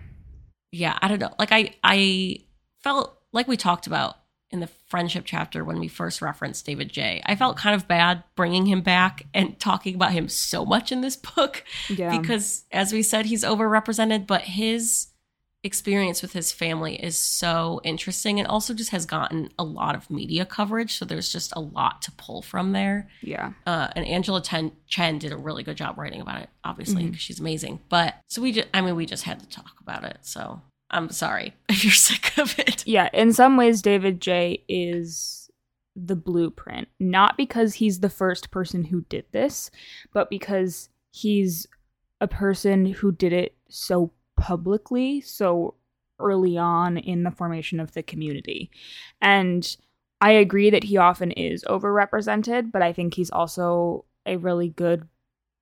yeah, 0.71 0.97
I 1.01 1.07
don't 1.07 1.19
know. 1.19 1.33
Like 1.39 1.51
I 1.51 1.75
I 1.83 2.37
felt 2.83 3.17
like 3.31 3.47
we 3.47 3.57
talked 3.57 3.87
about 3.87 4.15
in 4.51 4.59
the 4.59 4.67
friendship 4.87 5.23
chapter 5.25 5.63
when 5.63 5.79
we 5.79 5.87
first 5.87 6.21
referenced 6.21 6.65
David 6.65 6.89
J. 6.91 7.21
I 7.25 7.35
felt 7.35 7.55
kind 7.57 7.75
of 7.75 7.87
bad 7.87 8.23
bringing 8.35 8.65
him 8.65 8.81
back 8.81 9.27
and 9.33 9.59
talking 9.59 9.93
about 9.95 10.11
him 10.11 10.27
so 10.27 10.65
much 10.65 10.91
in 10.91 11.01
this 11.01 11.15
book 11.15 11.63
Yeah. 11.87 12.17
because 12.19 12.65
as 12.71 12.91
we 12.91 13.03
said 13.03 13.27
he's 13.27 13.43
overrepresented, 13.43 14.25
but 14.25 14.41
his 14.41 15.07
experience 15.63 16.21
with 16.21 16.33
his 16.33 16.51
family 16.51 16.95
is 16.95 17.17
so 17.17 17.81
interesting 17.83 18.39
and 18.39 18.47
also 18.47 18.73
just 18.73 18.91
has 18.91 19.05
gotten 19.05 19.49
a 19.59 19.63
lot 19.63 19.95
of 19.95 20.09
media 20.09 20.45
coverage, 20.45 20.97
so 20.97 21.05
there's 21.05 21.31
just 21.31 21.53
a 21.55 21.59
lot 21.59 22.01
to 22.03 22.11
pull 22.13 22.41
from 22.41 22.71
there. 22.71 23.09
yeah. 23.21 23.53
Uh, 23.65 23.89
and 23.95 24.05
Angela 24.05 24.41
Chen, 24.41 24.71
Chen 24.87 25.17
did 25.17 25.31
a 25.31 25.37
really 25.37 25.63
good 25.63 25.77
job 25.77 25.97
writing 25.97 26.21
about 26.21 26.41
it, 26.41 26.49
obviously, 26.63 27.05
because 27.05 27.21
she's 27.21 27.39
amazing. 27.39 27.81
But 27.89 28.15
so 28.27 28.41
we 28.41 28.53
just, 28.53 28.67
I 28.73 28.81
mean, 28.81 28.95
we 28.95 29.05
just 29.05 29.23
had 29.23 29.39
to 29.41 29.49
talk 29.49 29.75
about 29.81 30.03
it. 30.05 30.19
So 30.21 30.61
I'm 30.89 31.09
sorry 31.09 31.53
if 31.69 31.83
you're 31.83 31.91
sick 31.93 32.37
of 32.37 32.57
it. 32.57 32.85
Yeah, 32.87 33.09
in 33.13 33.33
some 33.33 33.57
ways 33.57 33.81
David 33.81 34.21
J 34.21 34.63
is 34.69 35.49
the 35.95 36.15
blueprint, 36.15 36.87
not 36.99 37.35
because 37.35 37.75
he's 37.75 37.99
the 37.99 38.09
first 38.09 38.51
person 38.51 38.85
who 38.85 39.01
did 39.01 39.25
this, 39.31 39.69
but 40.13 40.29
because 40.29 40.89
he's 41.11 41.67
a 42.21 42.27
person 42.27 42.85
who 42.85 43.11
did 43.11 43.33
it 43.33 43.55
so 43.69 44.11
publicly, 44.39 45.21
so 45.21 45.75
early 46.19 46.57
on 46.57 46.97
in 46.97 47.23
the 47.23 47.31
formation 47.31 47.79
of 47.79 47.93
the 47.93 48.03
community. 48.03 48.69
And 49.21 49.77
I 50.21 50.31
agree 50.31 50.69
that 50.69 50.83
he 50.83 50.97
often 50.97 51.31
is 51.31 51.63
overrepresented, 51.63 52.71
but 52.71 52.81
I 52.81 52.91
think 52.91 53.13
he's 53.13 53.31
also 53.31 54.05
a 54.25 54.37
really 54.37 54.69
good 54.69 55.07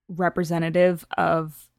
representative 0.09 1.05
of 1.17 1.69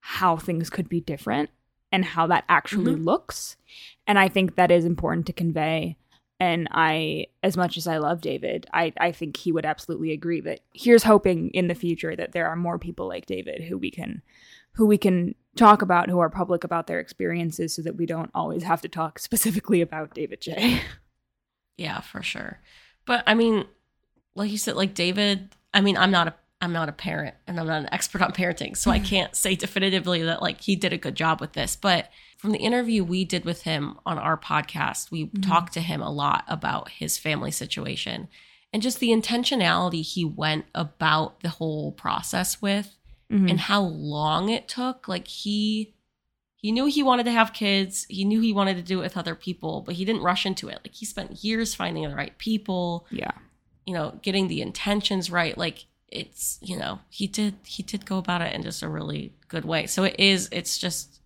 how 0.00 0.36
things 0.36 0.70
could 0.70 0.88
be 0.88 1.00
different 1.00 1.50
and 1.92 2.04
how 2.04 2.26
that 2.26 2.44
actually 2.48 2.94
Mhm. 2.94 3.04
looks. 3.04 3.56
And 4.06 4.18
I 4.18 4.28
think 4.28 4.54
that 4.54 4.70
is 4.70 4.84
important 4.84 5.26
to 5.26 5.32
convey. 5.32 5.96
And 6.38 6.68
I, 6.70 7.26
as 7.42 7.56
much 7.56 7.76
as 7.76 7.86
I 7.86 7.98
love 7.98 8.20
David, 8.22 8.66
I, 8.72 8.92
I 8.98 9.12
think 9.12 9.36
he 9.36 9.52
would 9.52 9.66
absolutely 9.66 10.12
agree 10.12 10.40
that 10.42 10.60
here's 10.72 11.02
hoping 11.02 11.50
in 11.50 11.68
the 11.68 11.74
future 11.74 12.16
that 12.16 12.32
there 12.32 12.48
are 12.48 12.56
more 12.56 12.78
people 12.78 13.06
like 13.08 13.26
David 13.26 13.62
who 13.64 13.76
we 13.76 13.90
can 13.90 14.22
who 14.74 14.86
we 14.86 14.96
can 14.96 15.34
talk 15.56 15.82
about 15.82 16.08
who 16.08 16.18
are 16.20 16.30
public 16.30 16.64
about 16.64 16.86
their 16.86 17.00
experiences 17.00 17.74
so 17.74 17.82
that 17.82 17.96
we 17.96 18.06
don't 18.06 18.30
always 18.34 18.62
have 18.62 18.80
to 18.82 18.88
talk 18.88 19.18
specifically 19.28 19.80
about 19.80 20.14
David 20.14 20.40
J. 20.40 20.80
Yeah, 21.76 22.00
for 22.00 22.22
sure. 22.22 22.60
But 23.06 23.24
I 23.26 23.34
mean, 23.34 23.64
like 24.34 24.50
you 24.50 24.58
said, 24.58 24.76
like 24.76 24.94
David, 24.94 25.54
I 25.74 25.80
mean, 25.80 25.96
I'm 25.96 26.10
not 26.10 26.28
a 26.28 26.34
I'm 26.62 26.72
not 26.74 26.90
a 26.90 26.92
parent 26.92 27.34
and 27.46 27.58
I'm 27.58 27.66
not 27.66 27.80
an 27.80 27.88
expert 27.90 28.20
on 28.20 28.32
parenting, 28.32 28.76
so 28.76 28.90
I 28.90 28.98
can't 28.98 29.34
say 29.34 29.54
definitively 29.54 30.22
that 30.24 30.42
like 30.42 30.60
he 30.60 30.76
did 30.76 30.92
a 30.92 30.98
good 30.98 31.14
job 31.14 31.40
with 31.40 31.54
this. 31.54 31.74
But 31.74 32.10
from 32.36 32.50
the 32.52 32.58
interview 32.58 33.02
we 33.02 33.24
did 33.24 33.46
with 33.46 33.62
him 33.62 33.98
on 34.04 34.18
our 34.18 34.36
podcast, 34.36 35.10
we 35.10 35.26
Mhm. 35.28 35.42
talked 35.46 35.72
to 35.72 35.80
him 35.80 36.02
a 36.02 36.10
lot 36.10 36.44
about 36.48 36.90
his 36.90 37.16
family 37.16 37.50
situation 37.50 38.28
and 38.74 38.82
just 38.82 39.00
the 39.00 39.08
intentionality 39.08 40.02
he 40.02 40.22
went 40.22 40.66
about 40.74 41.40
the 41.40 41.48
whole 41.48 41.92
process 41.92 42.60
with 42.60 42.94
Mhm. 43.30 43.48
and 43.50 43.60
how 43.60 43.82
long 43.82 44.48
it 44.50 44.68
took. 44.68 45.06
Like 45.08 45.28
he 45.28 45.94
he 46.56 46.72
knew 46.72 46.86
he 46.86 47.02
wanted 47.02 47.24
to 47.24 47.32
have 47.32 47.52
kids. 47.54 48.04
He 48.10 48.24
knew 48.24 48.40
he 48.40 48.52
wanted 48.52 48.76
to 48.76 48.82
do 48.82 48.98
it 49.00 49.02
with 49.04 49.16
other 49.16 49.34
people, 49.34 49.80
but 49.80 49.94
he 49.94 50.04
didn't 50.04 50.22
rush 50.22 50.44
into 50.44 50.68
it. 50.68 50.80
Like 50.84 50.94
he 50.94 51.06
spent 51.06 51.42
years 51.42 51.74
finding 51.74 52.06
the 52.06 52.14
right 52.14 52.36
people, 52.36 53.06
yeah. 53.10 53.30
you 53.86 53.94
know, 53.94 54.18
getting 54.22 54.48
the 54.48 54.60
intentions 54.60 55.30
right. 55.30 55.56
Like 55.56 55.86
it's, 56.08 56.58
you 56.60 56.76
know, 56.76 56.98
he 57.08 57.26
did 57.26 57.54
he 57.64 57.82
did 57.82 58.04
go 58.04 58.18
about 58.18 58.42
it 58.42 58.54
in 58.54 58.62
just 58.62 58.82
a 58.82 58.88
really 58.88 59.32
good 59.48 59.64
way. 59.64 59.86
So 59.86 60.04
it 60.04 60.16
is 60.18 60.48
it's 60.52 60.76
just 60.76 61.20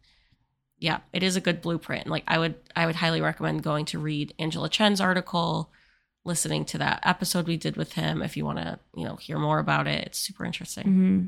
yeah, 0.79 0.99
it 1.13 1.23
is 1.23 1.35
a 1.37 1.41
good 1.41 1.63
blueprint. 1.63 2.03
And 2.05 2.11
Like 2.13 2.25
I 2.29 2.39
would 2.39 2.55
I 2.77 2.87
would 2.87 2.97
highly 2.97 3.21
recommend 3.21 3.63
going 3.63 3.87
to 3.87 3.99
read 3.99 4.35
Angela 4.39 4.69
Chen's 4.69 5.01
article, 5.01 5.71
listening 6.25 6.65
to 6.67 6.79
that 6.79 7.01
episode 7.03 7.47
we 7.49 7.57
did 7.57 7.77
with 7.77 7.95
him 7.95 8.23
if 8.23 8.37
you 8.37 8.45
want 8.45 8.59
to, 8.59 8.79
you 8.95 9.05
know, 9.05 9.17
hear 9.17 9.39
more 9.39 9.59
about 9.59 9.87
it. 9.89 10.07
It's 10.07 10.19
super 10.19 10.45
interesting. 10.45 10.85
hmm 10.85 11.21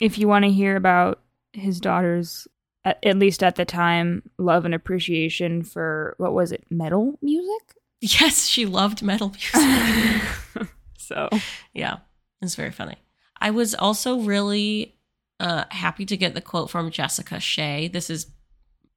If 0.00 0.18
you 0.18 0.28
want 0.28 0.44
to 0.44 0.50
hear 0.50 0.76
about 0.76 1.20
his 1.52 1.80
daughter's, 1.80 2.46
at, 2.84 3.04
at 3.04 3.18
least 3.18 3.42
at 3.42 3.56
the 3.56 3.64
time, 3.64 4.22
love 4.38 4.64
and 4.64 4.74
appreciation 4.74 5.62
for 5.62 6.14
what 6.18 6.32
was 6.32 6.52
it, 6.52 6.64
metal 6.70 7.18
music? 7.22 7.74
Yes, 8.00 8.46
she 8.46 8.64
loved 8.64 9.02
metal 9.02 9.30
music. 9.30 10.68
so 10.98 11.28
yeah, 11.72 11.98
it's 12.40 12.54
very 12.54 12.70
funny. 12.70 12.96
I 13.40 13.50
was 13.50 13.74
also 13.74 14.20
really 14.20 14.94
uh, 15.40 15.64
happy 15.70 16.04
to 16.06 16.16
get 16.16 16.34
the 16.34 16.40
quote 16.40 16.70
from 16.70 16.90
Jessica 16.90 17.40
Shea. 17.40 17.88
This 17.88 18.10
is 18.10 18.26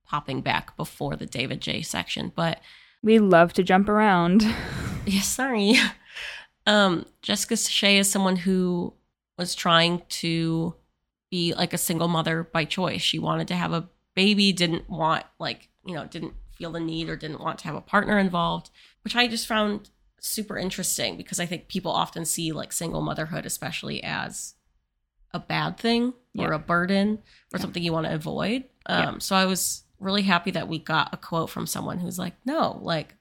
popping 0.06 0.42
back 0.42 0.76
before 0.76 1.16
the 1.16 1.26
David 1.26 1.62
J 1.62 1.82
section, 1.82 2.32
but 2.36 2.60
we 3.02 3.20
love 3.20 3.54
to 3.54 3.64
jump 3.64 3.90
around. 3.90 4.44
yeah, 5.06 5.22
sorry. 5.22 5.76
Um, 6.68 7.06
Jessica 7.22 7.58
Shea 7.58 7.98
is 7.98 8.12
someone 8.12 8.36
who 8.36 8.94
was 9.38 9.56
trying 9.56 10.04
to 10.10 10.76
be 11.32 11.54
like 11.56 11.74
a 11.74 11.78
single 11.78 12.08
mother 12.08 12.44
by 12.44 12.66
choice. 12.66 13.02
She 13.02 13.18
wanted 13.18 13.48
to 13.48 13.56
have 13.56 13.72
a 13.74 13.90
baby, 14.14 14.52
didn't 14.54 14.88
want 14.90 15.24
like, 15.40 15.70
you 15.86 15.96
know, 15.96 16.06
didn't 16.06 16.34
feel 16.58 16.72
the 16.72 16.80
need 16.80 17.10
or 17.10 17.16
didn't 17.16 17.40
want 17.40 17.58
to 17.60 17.66
have 17.66 17.76
a 17.76 17.82
partner 17.82 18.20
involved, 18.20 18.70
which 19.04 19.16
I 19.16 19.28
just 19.28 19.48
found 19.48 19.90
super 20.20 20.58
interesting 20.58 21.18
because 21.18 21.40
I 21.40 21.46
think 21.48 21.68
people 21.68 21.92
often 21.92 22.26
see 22.26 22.52
like 22.52 22.72
single 22.72 23.02
motherhood 23.02 23.46
especially 23.46 24.04
as 24.04 24.54
a 25.34 25.40
bad 25.40 25.78
thing 25.80 26.14
or 26.38 26.52
a 26.52 26.60
burden 26.60 27.18
or 27.54 27.58
Yeah. 27.58 27.62
something 27.62 27.82
you 27.82 27.94
want 27.94 28.06
to 28.06 28.14
avoid. 28.14 28.66
Um, 28.86 29.14
Yeah. 29.14 29.18
so 29.20 29.36
I 29.36 29.46
was 29.46 29.84
really 30.00 30.22
happy 30.24 30.52
that 30.52 30.68
we 30.68 30.78
got 30.78 31.14
a 31.14 31.18
quote 31.18 31.50
from 31.50 31.66
someone 31.66 32.00
who's 32.00 32.20
like, 32.20 32.34
no, 32.46 32.78
like 32.84 33.16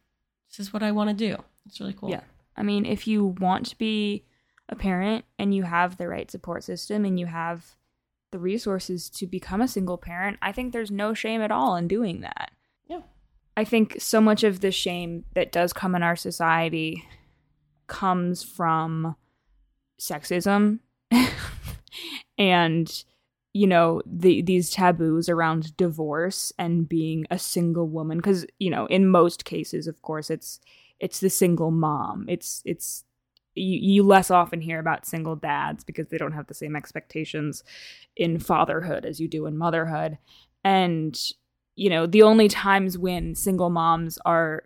this 0.51 0.59
is 0.61 0.73
what 0.73 0.83
I 0.83 0.91
want 0.93 1.09
to 1.11 1.15
do. 1.15 1.43
It's 1.67 1.79
really 1.81 1.93
cool. 1.95 2.11
Yeah. 2.11 2.23
I 2.57 2.63
mean, 2.65 2.85
if 2.85 3.07
you 3.07 3.25
want 3.25 3.67
to 3.67 3.79
be 3.79 4.25
a 4.69 4.75
parent 4.77 5.25
and 5.39 5.55
you 5.55 5.63
have 5.63 5.97
the 5.97 6.09
right 6.09 6.31
support 6.31 6.65
system 6.65 7.05
and 7.05 7.19
you 7.19 7.27
have 7.27 7.77
the 8.31 8.39
resources 8.39 9.11
to 9.11 9.27
become 9.27 9.61
a 9.61 9.69
single 9.69 9.99
parent, 9.99 10.39
I 10.43 10.53
think 10.53 10.73
there's 10.73 10.91
no 10.91 11.15
shame 11.15 11.41
at 11.41 11.51
all 11.51 11.77
in 11.77 11.89
doing 11.89 12.21
that. 12.21 12.53
Yeah. 12.89 13.03
I 13.57 13.65
think 13.65 13.97
so 13.99 14.21
much 14.21 14.45
of 14.45 14.61
the 14.61 14.71
shame 14.71 15.25
that 15.35 15.53
does 15.53 15.73
come 15.73 15.95
in 15.95 16.03
our 16.03 16.17
society 16.17 17.05
comes 17.87 18.43
from 18.43 19.17
sexism 20.01 20.79
and 22.39 23.05
you 23.53 23.67
know 23.67 24.01
the 24.07 24.43
these 24.43 24.71
taboos 24.71 25.29
around 25.29 25.77
divorce 25.77 26.53
and 26.59 26.89
being 26.89 27.27
a 27.31 27.39
single 27.39 27.89
woman 27.89 28.17
because 28.19 28.47
you 28.59 28.71
know 28.71 28.87
in 28.87 29.09
most 29.09 29.45
cases 29.45 29.87
of 29.87 30.01
course 30.03 30.31
it's 30.31 30.61
it's 31.01 31.21
the 31.21 31.29
single 31.29 31.71
mom 31.73 32.25
it's 32.29 32.63
it's 32.65 33.05
you, 33.55 33.79
you 33.95 34.03
less 34.03 34.31
often 34.31 34.61
hear 34.61 34.79
about 34.79 35.07
single 35.07 35.37
dads 35.37 35.85
because 35.85 36.09
they 36.09 36.19
don't 36.19 36.33
have 36.33 36.47
the 36.47 36.55
same 36.55 36.77
expectations 36.77 37.63
in 38.17 38.39
fatherhood 38.39 39.05
as 39.05 39.21
you 39.21 39.29
do 39.29 39.47
in 39.47 39.57
motherhood 39.57 40.19
and 40.65 41.33
you 41.77 41.91
know 41.91 42.07
the 42.07 42.23
only 42.23 42.49
times 42.49 42.99
when 42.99 43.35
single 43.35 43.71
moms 43.71 44.19
are 44.25 44.65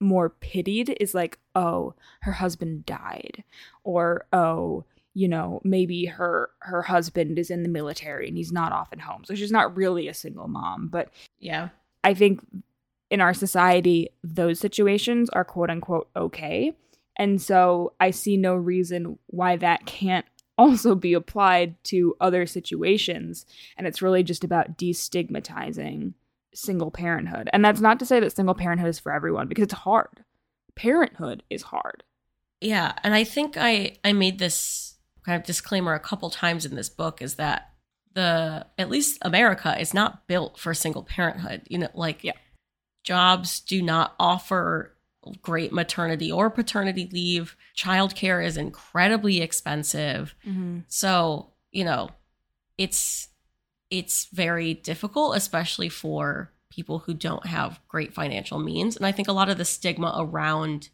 more 0.00 0.30
pitied 0.30 0.96
is 1.00 1.14
like 1.14 1.38
oh 1.54 1.94
her 2.22 2.32
husband 2.32 2.86
died 2.86 3.44
or 3.84 4.24
oh 4.32 4.84
you 5.14 5.28
know, 5.28 5.60
maybe 5.64 6.06
her 6.06 6.50
her 6.60 6.82
husband 6.82 7.38
is 7.38 7.50
in 7.50 7.62
the 7.62 7.68
military 7.68 8.28
and 8.28 8.36
he's 8.36 8.52
not 8.52 8.72
often 8.72 9.00
home. 9.00 9.24
So 9.24 9.34
she's 9.34 9.50
not 9.50 9.76
really 9.76 10.08
a 10.08 10.14
single 10.14 10.48
mom, 10.48 10.88
but 10.88 11.10
Yeah. 11.38 11.70
I 12.04 12.14
think 12.14 12.40
in 13.10 13.20
our 13.20 13.34
society, 13.34 14.10
those 14.22 14.60
situations 14.60 15.28
are 15.30 15.44
quote 15.44 15.70
unquote 15.70 16.08
okay. 16.14 16.74
And 17.20 17.40
so 17.40 17.92
I 18.00 18.10
see 18.10 18.36
no 18.38 18.54
reason 18.54 19.18
why 19.26 19.56
that 19.56 19.84
can't 19.86 20.24
also 20.58 20.94
be 20.94 21.12
applied 21.12 21.74
to 21.84 22.16
other 22.20 22.46
situations. 22.46 23.46
And 23.76 23.86
it's 23.86 24.02
really 24.02 24.22
just 24.22 24.42
about 24.42 24.76
destigmatizing 24.76 26.14
single 26.54 26.90
parenthood. 26.90 27.48
And 27.52 27.64
that's 27.64 27.80
not 27.80 27.98
to 28.00 28.06
say 28.06 28.20
that 28.20 28.34
single 28.34 28.54
parenthood 28.54 28.88
is 28.88 28.98
for 28.98 29.12
everyone 29.12 29.46
because 29.48 29.64
it's 29.64 29.74
hard. 29.74 30.24
Parenthood 30.74 31.42
is 31.50 31.62
hard. 31.62 32.02
Yeah, 32.60 32.92
and 33.04 33.14
I 33.14 33.24
think 33.24 33.56
I 33.56 33.96
I 34.04 34.12
made 34.12 34.38
this 34.38 34.96
kind 35.24 35.36
of 35.36 35.46
disclaimer 35.46 35.94
a 35.94 36.00
couple 36.00 36.30
times 36.30 36.64
in 36.66 36.74
this 36.74 36.88
book 36.88 37.22
is 37.22 37.34
that 37.36 37.72
the 38.14 38.66
at 38.78 38.90
least 38.90 39.18
America 39.22 39.78
is 39.78 39.94
not 39.94 40.26
built 40.26 40.58
for 40.58 40.72
single 40.74 41.04
parenthood. 41.04 41.62
You 41.68 41.78
know, 41.78 41.88
like 41.94 42.24
Yeah. 42.24 42.32
jobs 43.04 43.60
do 43.60 43.82
not 43.82 44.14
offer 44.18 44.96
great 45.42 45.72
maternity 45.72 46.30
or 46.32 46.50
paternity 46.50 47.08
leave. 47.12 47.56
Childcare 47.76 48.44
is 48.44 48.56
incredibly 48.56 49.40
expensive. 49.40 50.34
Mm-hmm. 50.46 50.80
So, 50.88 51.50
you 51.70 51.84
know, 51.84 52.10
it's 52.78 53.28
it's 53.90 54.26
very 54.32 54.72
difficult 54.74 55.36
especially 55.36 55.88
for 55.88 56.52
people 56.70 57.00
who 57.00 57.12
don't 57.12 57.46
have 57.46 57.80
great 57.88 58.14
financial 58.14 58.58
means. 58.60 58.96
And 58.96 59.04
I 59.04 59.10
think 59.12 59.26
a 59.28 59.32
lot 59.32 59.48
of 59.48 59.58
the 59.58 59.64
stigma 59.64 60.14
around 60.16 60.88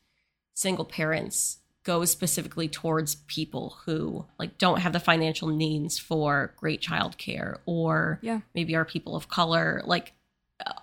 single 0.55 0.87
parents 0.87 1.59
goes 1.85 2.11
specifically 2.11 2.67
towards 2.69 3.17
people 3.27 3.77
who 3.85 4.25
like 4.41 4.59
don't 4.59 4.81
have 4.81 4.93
the 4.93 4.99
financial 4.99 5.47
means 5.49 5.99
for 5.99 6.55
great 6.57 6.81
childcare 6.81 7.59
or 7.67 8.19
Yeah. 8.23 8.41
maybe 8.55 8.75
are 8.75 8.85
people 8.85 9.15
of 9.15 9.29
color 9.29 9.83
like 9.85 10.15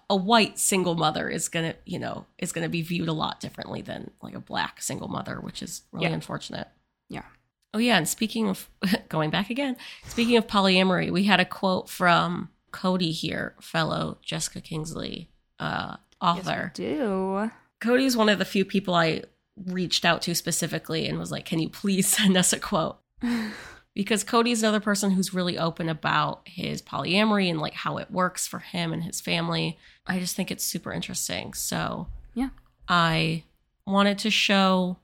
a- 0.10 0.15
white 0.15 0.60
single 0.60 0.96
mother 0.96 1.30
is 1.30 1.50
gonna 1.50 1.75
you 1.86 1.98
know 2.00 2.25
is 2.38 2.51
gonna 2.51 2.70
be 2.70 2.82
viewed 2.82 3.08
a 3.10 3.13
lot 3.13 3.39
differently 3.39 3.82
than 3.82 4.12
like 4.22 4.36
a 4.36 4.39
black 4.39 4.82
single 4.82 5.08
mother 5.08 5.39
which 5.42 5.62
is 5.63 5.82
really 5.92 6.08
Yeah. 6.08 6.13
unfortunate 6.13 6.68
Yeah. 7.10 7.24
oh 7.74 7.80
yeah 7.80 7.98
and 7.98 8.08
speaking 8.08 8.50
of 8.50 8.70
going 9.10 9.30
back 9.30 9.50
again 9.50 9.75
speaking 10.08 10.38
of 10.38 10.46
polyamory 10.48 11.12
we 11.12 11.24
had 11.24 11.39
a 11.39 11.46
quote 11.46 11.89
from 11.89 12.50
cody 12.72 13.12
here 13.12 13.56
fellow 13.62 14.18
jessica 14.22 14.62
kingsley 14.62 15.30
uh 15.60 15.98
author 16.22 16.72
do. 16.75 17.51
Cody 17.82 18.06
is 18.06 18.15
one 18.15 18.30
of 18.30 18.39
the 18.39 18.46
few 18.46 18.63
people 18.63 18.94
I 18.96 19.24
reached 19.65 20.06
out 20.06 20.22
to 20.24 20.34
specifically 20.36 21.06
and 21.06 21.20
was 21.20 21.32
like, 21.34 21.44
"Can 21.44 21.60
you 21.60 21.68
please 21.68 22.08
send 22.18 22.38
us 22.38 22.53
a 22.53 22.60
quote?" 22.60 22.98
Because 23.93 24.23
Cody's 24.23 24.63
another 24.63 24.79
person 24.79 25.12
who's 25.12 25.33
really 25.33 25.57
open 25.57 25.88
about 25.88 26.41
his 26.45 26.81
polyamory 26.81 27.50
and 27.50 27.59
like 27.59 27.73
how 27.73 27.97
it 27.97 28.09
works 28.09 28.47
for 28.47 28.59
him 28.59 28.91
and 28.91 29.03
his 29.03 29.21
family. 29.21 29.77
I 30.07 30.19
just 30.19 30.35
think 30.35 30.50
it's 30.50 30.63
super 30.63 30.91
interesting. 30.91 31.53
So, 31.53 32.07
Yeah. 32.33 32.50
I 32.88 33.43
wanted 33.85 34.17
to 34.19 34.29
show 34.31 34.97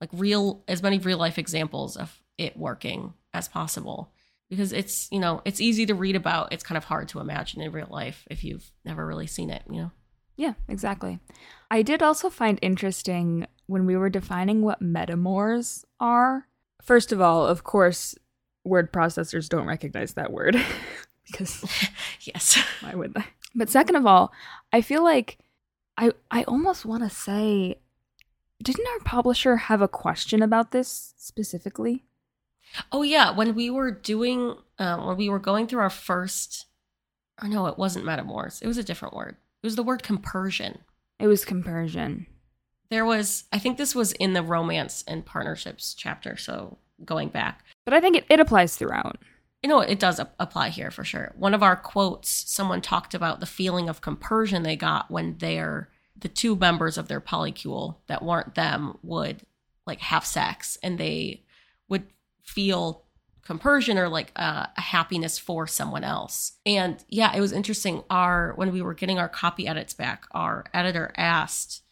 like 0.00 0.10
real 0.12 0.62
as 0.66 0.82
many 0.82 0.98
real 0.98 1.18
life 1.18 1.38
examples 1.38 1.96
of 1.96 2.20
it 2.38 2.56
working 2.56 3.14
as 3.32 3.46
possible 3.48 4.10
because 4.48 4.72
it's, 4.72 5.08
you 5.12 5.20
know, 5.20 5.40
it's 5.44 5.60
easy 5.60 5.86
to 5.86 5.94
read 5.94 6.16
about. 6.16 6.52
It's 6.52 6.64
kind 6.64 6.76
of 6.76 6.84
hard 6.84 7.08
to 7.10 7.20
imagine 7.20 7.60
in 7.60 7.70
real 7.70 7.86
life 7.90 8.26
if 8.30 8.42
you've 8.42 8.70
never 8.84 9.06
really 9.06 9.26
seen 9.26 9.50
it, 9.50 9.62
you 9.70 9.76
know. 9.82 9.90
Yeah, 10.36 10.54
exactly. 10.68 11.20
I 11.70 11.82
did 11.82 12.02
also 12.02 12.30
find 12.30 12.58
interesting 12.62 13.46
when 13.66 13.86
we 13.86 13.96
were 13.96 14.10
defining 14.10 14.62
what 14.62 14.82
metamors 14.82 15.84
are. 16.00 16.48
First 16.82 17.12
of 17.12 17.20
all, 17.20 17.46
of 17.46 17.64
course, 17.64 18.14
word 18.64 18.92
processors 18.92 19.48
don't 19.48 19.66
recognize 19.66 20.14
that 20.14 20.32
word 20.32 20.56
because 21.26 21.64
yes. 22.22 22.62
why 22.80 22.94
would 22.94 23.14
they? 23.14 23.24
But 23.54 23.70
second 23.70 23.96
of 23.96 24.06
all, 24.06 24.32
I 24.72 24.80
feel 24.80 25.02
like 25.02 25.38
I 25.96 26.12
I 26.30 26.44
almost 26.44 26.84
want 26.84 27.02
to 27.02 27.10
say 27.10 27.78
didn't 28.62 28.86
our 28.86 29.00
publisher 29.00 29.56
have 29.56 29.80
a 29.80 29.88
question 29.88 30.42
about 30.42 30.70
this 30.70 31.14
specifically? 31.16 32.04
Oh 32.92 33.02
yeah, 33.02 33.30
when 33.30 33.54
we 33.54 33.70
were 33.70 33.90
doing 33.90 34.56
um, 34.78 35.06
when 35.06 35.16
we 35.16 35.28
were 35.28 35.38
going 35.38 35.66
through 35.66 35.80
our 35.80 35.90
first, 35.90 36.66
or 37.42 37.48
no, 37.48 37.66
it 37.66 37.78
wasn't 37.78 38.04
metamors. 38.04 38.62
It 38.62 38.66
was 38.66 38.78
a 38.78 38.84
different 38.84 39.14
word. 39.14 39.36
It 39.62 39.66
was 39.66 39.76
the 39.76 39.82
word 39.82 40.02
compersion. 40.02 40.78
It 41.18 41.26
was 41.26 41.44
compersion. 41.44 42.26
There 42.90 43.04
was, 43.04 43.44
I 43.52 43.58
think 43.58 43.78
this 43.78 43.94
was 43.94 44.12
in 44.12 44.32
the 44.32 44.42
romance 44.42 45.04
and 45.06 45.24
partnerships 45.24 45.94
chapter. 45.94 46.36
So 46.36 46.78
going 47.04 47.28
back, 47.28 47.64
But 47.84 47.94
I 47.94 48.00
think 48.00 48.16
it, 48.16 48.24
it 48.28 48.40
applies 48.40 48.76
throughout. 48.76 49.18
you 49.62 49.68
know, 49.68 49.80
it 49.80 49.98
does 49.98 50.18
ap- 50.20 50.34
apply 50.38 50.70
here 50.70 50.90
for 50.90 51.04
sure. 51.04 51.32
One 51.36 51.54
of 51.54 51.62
our 51.62 51.76
quotes, 51.76 52.28
someone 52.30 52.80
talked 52.80 53.14
about 53.14 53.40
the 53.40 53.46
feeling 53.46 53.88
of 53.88 54.00
compersion 54.00 54.62
they 54.62 54.76
got 54.76 55.10
when 55.10 55.36
they're 55.38 55.88
the 56.16 56.28
two 56.28 56.56
members 56.56 56.98
of 56.98 57.08
their 57.08 57.20
polycule 57.20 57.96
that 58.06 58.22
weren't 58.22 58.54
them 58.54 58.98
would 59.02 59.42
like 59.86 60.00
have 60.00 60.26
sex 60.26 60.76
and 60.82 60.98
they 60.98 61.44
would 61.88 62.04
feel 62.42 63.04
compersion 63.42 63.96
or 63.98 64.08
like 64.08 64.30
uh, 64.36 64.66
a 64.76 64.80
happiness 64.80 65.38
for 65.38 65.66
someone 65.66 66.04
else. 66.04 66.52
And 66.66 67.02
yeah, 67.08 67.34
it 67.34 67.40
was 67.40 67.52
interesting. 67.52 68.02
Our 68.10 68.52
when 68.56 68.72
we 68.72 68.82
were 68.82 68.94
getting 68.94 69.18
our 69.18 69.28
copy 69.28 69.66
edits 69.66 69.94
back, 69.94 70.26
our 70.32 70.64
editor 70.74 71.12
asked 71.16 71.82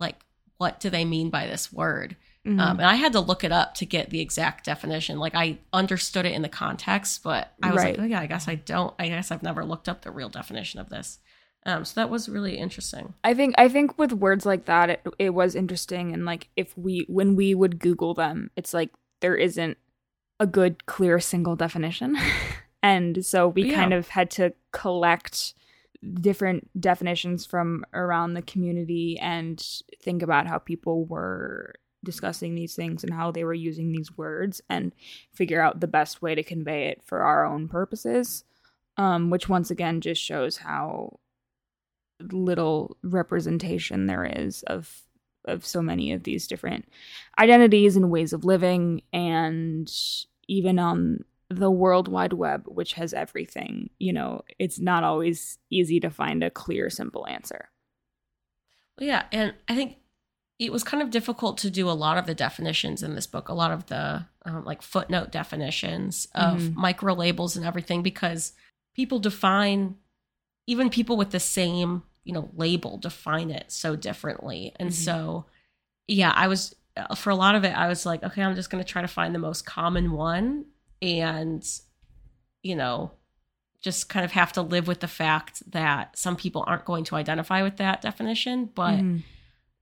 like, 0.00 0.16
"What 0.58 0.78
do 0.80 0.90
they 0.90 1.04
mean 1.04 1.30
by 1.30 1.46
this 1.46 1.72
word?" 1.72 2.16
Mhm. 2.46 2.60
Um, 2.60 2.78
and 2.78 2.86
I 2.86 2.94
had 2.94 3.12
to 3.12 3.20
look 3.20 3.42
it 3.44 3.50
up 3.52 3.74
to 3.74 3.84
get 3.86 4.10
the 4.10 4.20
exact 4.20 4.64
definition. 4.64 5.18
Like 5.18 5.34
I 5.34 5.58
understood 5.72 6.24
it 6.24 6.32
in 6.32 6.42
the 6.42 6.48
context, 6.48 7.22
but 7.24 7.52
I 7.62 7.72
was 7.72 7.82
Right. 7.82 7.96
like, 7.98 8.04
oh 8.04 8.08
yeah, 8.08 8.20
I 8.20 8.26
guess 8.26 8.46
I 8.48 8.54
don't. 8.54 8.94
I 8.98 9.08
guess 9.08 9.30
I've 9.30 9.42
never 9.42 9.64
looked 9.64 9.88
up 9.88 10.02
the 10.02 10.10
real 10.12 10.28
definition 10.28 10.78
of 10.80 10.88
this. 10.88 11.18
Um, 11.66 11.84
so 11.84 12.00
that 12.00 12.08
was 12.08 12.28
really 12.28 12.56
interesting. 12.56 13.14
I 13.24 13.34
think 13.34 13.54
I 13.58 13.68
think 13.68 13.98
with 13.98 14.12
words 14.12 14.46
like 14.46 14.64
that, 14.66 14.88
it, 14.90 15.06
it 15.18 15.30
was 15.34 15.54
interesting, 15.56 16.12
and 16.14 16.24
like 16.24 16.48
if 16.56 16.78
we 16.78 17.04
when 17.08 17.34
we 17.36 17.54
would 17.54 17.78
Google 17.80 18.14
them, 18.14 18.50
it's 18.56 18.72
like 18.72 18.90
there 19.20 19.34
isn't 19.36 19.76
a 20.40 20.46
good 20.46 20.86
clear 20.86 21.18
single 21.18 21.56
definition, 21.56 22.16
and 22.82 23.26
so 23.26 23.48
we 23.48 23.68
Yeah. 23.68 23.74
kind 23.74 23.92
of 23.92 24.08
had 24.10 24.30
to 24.32 24.54
collect 24.72 25.52
different 26.20 26.68
definitions 26.80 27.44
from 27.44 27.84
around 27.92 28.34
the 28.34 28.42
community 28.42 29.18
and 29.20 29.64
think 30.00 30.22
about 30.22 30.46
how 30.46 30.58
people 30.58 31.04
were 31.06 31.74
discussing 32.04 32.54
these 32.54 32.76
things 32.76 33.02
and 33.02 33.12
how 33.12 33.32
they 33.32 33.42
were 33.42 33.54
using 33.54 33.90
these 33.90 34.16
words 34.16 34.60
and 34.70 34.92
figure 35.32 35.60
out 35.60 35.80
the 35.80 35.88
best 35.88 36.22
way 36.22 36.34
to 36.34 36.44
convey 36.44 36.86
it 36.86 37.02
for 37.04 37.22
our 37.22 37.44
own 37.44 37.66
purposes 37.66 38.44
um, 38.96 39.30
which 39.30 39.48
once 39.48 39.70
again 39.70 40.00
just 40.00 40.22
shows 40.22 40.58
how 40.58 41.18
little 42.20 42.96
representation 43.02 44.06
there 44.06 44.24
is 44.24 44.62
of 44.64 45.02
of 45.44 45.64
so 45.64 45.80
many 45.80 46.12
of 46.12 46.24
these 46.24 46.46
different 46.46 46.86
identities 47.38 47.96
and 47.96 48.10
ways 48.10 48.32
of 48.32 48.44
living. 48.44 49.02
And 49.12 49.90
even 50.46 50.78
on 50.78 51.24
the 51.50 51.70
world 51.70 52.08
wide 52.08 52.32
web 52.34 52.62
which 52.66 52.92
has 52.94 53.14
everything 53.14 53.88
you 53.98 54.12
know 54.12 54.42
it's 54.58 54.78
not 54.78 55.02
always 55.04 55.58
easy 55.70 55.98
to 56.00 56.10
find 56.10 56.44
a 56.44 56.50
clear 56.50 56.90
simple 56.90 57.26
answer 57.26 57.70
Well, 58.98 59.06
yeah, 59.08 59.24
and 59.32 59.54
I 59.68 59.74
think 59.74 59.96
it 60.58 60.72
was 60.72 60.82
kind 60.82 61.02
of 61.02 61.10
difficult 61.10 61.56
to 61.58 61.70
do 61.70 61.88
a 61.88 61.92
lot 61.92 62.18
of 62.18 62.26
the 62.26 62.34
definitions 62.34 63.02
in 63.02 63.14
this 63.14 63.26
book, 63.28 63.48
a 63.48 63.54
lot 63.54 63.70
of 63.70 63.86
the 63.86 64.26
um, 64.44 64.64
like 64.64 64.82
footnote 64.82 65.30
definitions 65.30 66.26
of 66.34 66.56
Mhm. 66.58 66.74
micro 66.74 67.14
labels 67.14 67.56
and 67.56 67.64
everything, 67.64 68.02
because 68.02 68.52
people 68.94 69.20
define, 69.20 69.96
even 70.66 70.90
people 70.90 71.16
with 71.16 71.30
the 71.30 71.40
same 71.40 72.02
you 72.24 72.34
know 72.34 72.50
label 72.56 72.98
define 72.98 73.50
it 73.50 73.70
so 73.72 73.96
differently, 73.96 74.74
and 74.80 74.90
Mhm. 74.90 74.94
so 74.94 75.46
yeah, 76.08 76.32
I 76.34 76.48
was 76.48 76.74
uh, 76.96 77.14
for 77.14 77.30
a 77.30 77.36
lot 77.36 77.54
of 77.54 77.64
it, 77.64 77.70
I 77.76 77.86
was 77.88 78.04
like, 78.04 78.22
okay, 78.24 78.42
I'm 78.42 78.56
just 78.56 78.70
going 78.70 78.82
to 78.82 78.92
try 78.92 79.02
to 79.02 79.08
find 79.08 79.32
the 79.34 79.38
most 79.38 79.64
common 79.64 80.10
one, 80.12 80.64
and 81.02 81.64
you 82.62 82.74
know 82.76 83.10
just 83.80 84.08
kind 84.08 84.24
of 84.24 84.32
have 84.32 84.52
to 84.52 84.60
live 84.62 84.88
with 84.88 84.98
the 85.00 85.06
fact 85.08 85.62
that 85.70 86.18
some 86.18 86.34
people 86.34 86.64
aren't 86.66 86.84
going 86.84 87.04
to 87.04 87.14
identify 87.14 87.62
with 87.62 87.76
that 87.76 88.02
definition. 88.02 88.64
But 88.74 88.98
Mhm. 88.98 89.22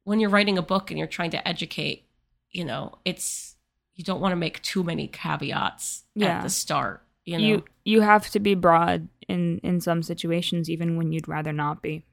when 0.04 0.20
you're 0.20 0.28
writing 0.28 0.58
a 0.58 0.62
book 0.62 0.90
and 0.90 0.98
you're 0.98 1.08
trying 1.08 1.30
to 1.30 1.48
educate, 1.48 2.06
you 2.50 2.62
know, 2.64 2.98
it's 3.06 3.56
you 3.94 4.04
don't 4.04 4.20
want 4.20 4.32
to 4.32 4.36
make 4.36 4.60
too 4.60 4.84
many 4.84 5.08
caveats 5.08 6.04
Yeah. 6.14 6.36
at 6.38 6.42
the 6.42 6.50
start. 6.50 7.02
You 7.24 7.38
know, 7.38 7.44
you 7.46 7.64
you 7.84 8.00
have 8.02 8.28
to 8.30 8.38
be 8.40 8.54
broad 8.54 9.08
in 9.28 9.58
in 9.60 9.80
some 9.80 10.02
situations 10.02 10.68
even 10.68 10.96
when 10.98 11.10
you'd 11.12 11.26
rather 11.26 11.52
not 11.52 11.80
be 11.82 12.04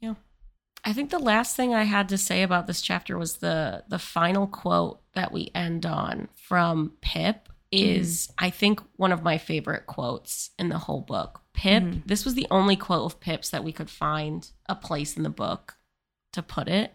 Yeah. 0.00 0.14
I 0.84 0.92
think 0.92 1.10
the 1.10 1.18
last 1.18 1.56
thing 1.56 1.74
I 1.74 1.82
had 1.82 2.08
to 2.10 2.16
say 2.18 2.42
about 2.44 2.68
this 2.68 2.80
chapter 2.80 3.18
was 3.18 3.38
the 3.38 3.82
the 3.88 3.98
final 3.98 4.46
quote 4.46 5.00
that 5.14 5.32
we 5.32 5.50
end 5.52 5.84
on 5.84 6.28
from 6.36 6.92
Pip 7.00 7.48
is 7.82 8.32
I 8.38 8.50
think 8.50 8.80
one 8.96 9.12
of 9.12 9.22
my 9.22 9.38
favorite 9.38 9.86
quotes 9.86 10.50
in 10.58 10.68
the 10.68 10.78
whole 10.78 11.00
book. 11.00 11.40
Pip, 11.52 11.82
Mhm. 11.82 12.06
this 12.06 12.24
was 12.24 12.34
the 12.34 12.46
only 12.50 12.76
quote 12.76 13.04
of 13.04 13.20
Pip's 13.20 13.50
that 13.50 13.62
we 13.64 13.72
could 13.72 13.88
find 13.90 14.50
a 14.66 14.74
place 14.74 15.16
in 15.16 15.22
the 15.22 15.30
book 15.30 15.76
to 16.32 16.42
put 16.42 16.68
it. 16.68 16.94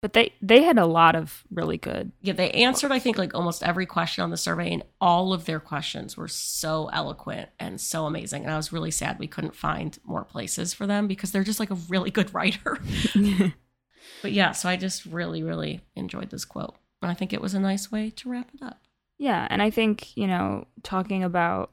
But 0.00 0.12
they 0.12 0.32
they 0.40 0.62
had 0.62 0.78
a 0.78 0.86
lot 0.86 1.16
of 1.16 1.44
really 1.50 1.76
good. 1.76 2.12
Yeah, 2.22 2.32
they 2.32 2.52
answered, 2.52 2.92
I 2.92 3.00
think, 3.00 3.18
like 3.18 3.34
almost 3.34 3.64
every 3.64 3.84
question 3.84 4.22
on 4.22 4.30
the 4.30 4.36
survey, 4.36 4.72
and 4.72 4.84
all 5.00 5.32
of 5.32 5.44
their 5.44 5.58
questions 5.58 6.16
were 6.16 6.28
so 6.28 6.88
eloquent 6.92 7.48
and 7.58 7.80
so 7.80 8.06
amazing. 8.06 8.44
And 8.44 8.52
I 8.52 8.56
was 8.56 8.72
really 8.72 8.92
sad 8.92 9.18
we 9.18 9.26
couldn't 9.26 9.56
find 9.56 9.98
more 10.04 10.24
places 10.24 10.72
for 10.72 10.86
them 10.86 11.08
because 11.08 11.32
they're 11.32 11.42
just 11.42 11.58
like 11.58 11.70
a 11.72 11.78
really 11.88 12.12
good 12.12 12.32
writer. 12.32 12.78
but 14.22 14.32
yeah, 14.32 14.52
so 14.52 14.68
I 14.68 14.76
just 14.76 15.04
really, 15.04 15.42
really 15.42 15.80
enjoyed 15.96 16.30
this 16.30 16.44
quote. 16.44 16.76
And 17.02 17.10
I 17.10 17.14
think 17.14 17.32
it 17.32 17.40
was 17.40 17.54
a 17.54 17.60
nice 17.60 17.90
way 17.92 18.10
to 18.10 18.28
wrap 18.28 18.50
it 18.54 18.62
up. 18.62 18.80
Yeah, 19.18 19.46
and 19.50 19.60
I 19.60 19.70
think, 19.70 20.16
you 20.16 20.26
know, 20.26 20.66
talking 20.82 21.24
about 21.24 21.72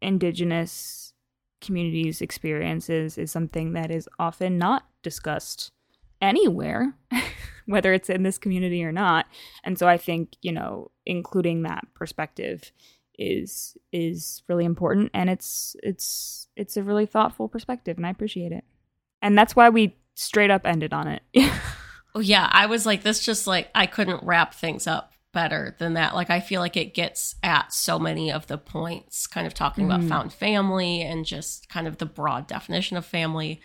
indigenous 0.00 1.12
communities' 1.60 2.20
experiences 2.20 3.16
is 3.16 3.30
something 3.30 3.72
that 3.74 3.90
is 3.90 4.08
often 4.18 4.58
not 4.58 4.84
discussed 5.02 5.70
anywhere, 6.20 6.94
whether 7.66 7.92
it's 7.92 8.10
in 8.10 8.24
this 8.24 8.38
community 8.38 8.84
or 8.84 8.92
not. 8.92 9.26
And 9.64 9.78
so 9.78 9.88
I 9.88 9.96
think, 9.96 10.36
you 10.42 10.52
know, 10.52 10.90
including 11.06 11.62
that 11.62 11.86
perspective 11.94 12.72
is 13.18 13.76
is 13.92 14.42
really 14.48 14.64
important 14.64 15.10
and 15.12 15.28
it's 15.28 15.76
it's 15.82 16.48
it's 16.56 16.78
a 16.78 16.82
really 16.82 17.04
thoughtful 17.04 17.46
perspective 17.46 17.98
and 17.98 18.06
I 18.06 18.10
appreciate 18.10 18.52
it. 18.52 18.64
And 19.20 19.36
that's 19.36 19.54
why 19.54 19.68
we 19.68 19.96
straight 20.14 20.50
up 20.50 20.62
ended 20.64 20.92
on 20.92 21.08
it. 21.08 21.22
oh 22.14 22.20
yeah, 22.20 22.48
I 22.50 22.66
was 22.66 22.86
like 22.86 23.02
this 23.02 23.24
just 23.24 23.46
like 23.46 23.70
I 23.74 23.86
couldn't 23.86 24.24
wrap 24.24 24.54
things 24.54 24.86
up 24.86 25.11
better 25.32 25.74
than 25.78 25.94
that. 25.94 26.14
Like 26.14 26.30
I 26.30 26.40
feel 26.40 26.60
like 26.60 26.76
it 26.76 26.94
gets 26.94 27.36
at 27.42 27.72
so 27.72 27.98
many 27.98 28.30
of 28.30 28.46
the 28.46 28.58
points, 28.58 29.26
kind 29.26 29.46
of 29.46 29.54
talking 29.54 29.88
mm-hmm. 29.88 30.04
about 30.04 30.08
found 30.08 30.32
family 30.32 31.02
and 31.02 31.24
just 31.24 31.68
kind 31.68 31.86
of 31.86 31.98
the 31.98 32.06
broad 32.06 32.46
definition 32.46 32.96
of 32.96 33.04
family. 33.04 33.60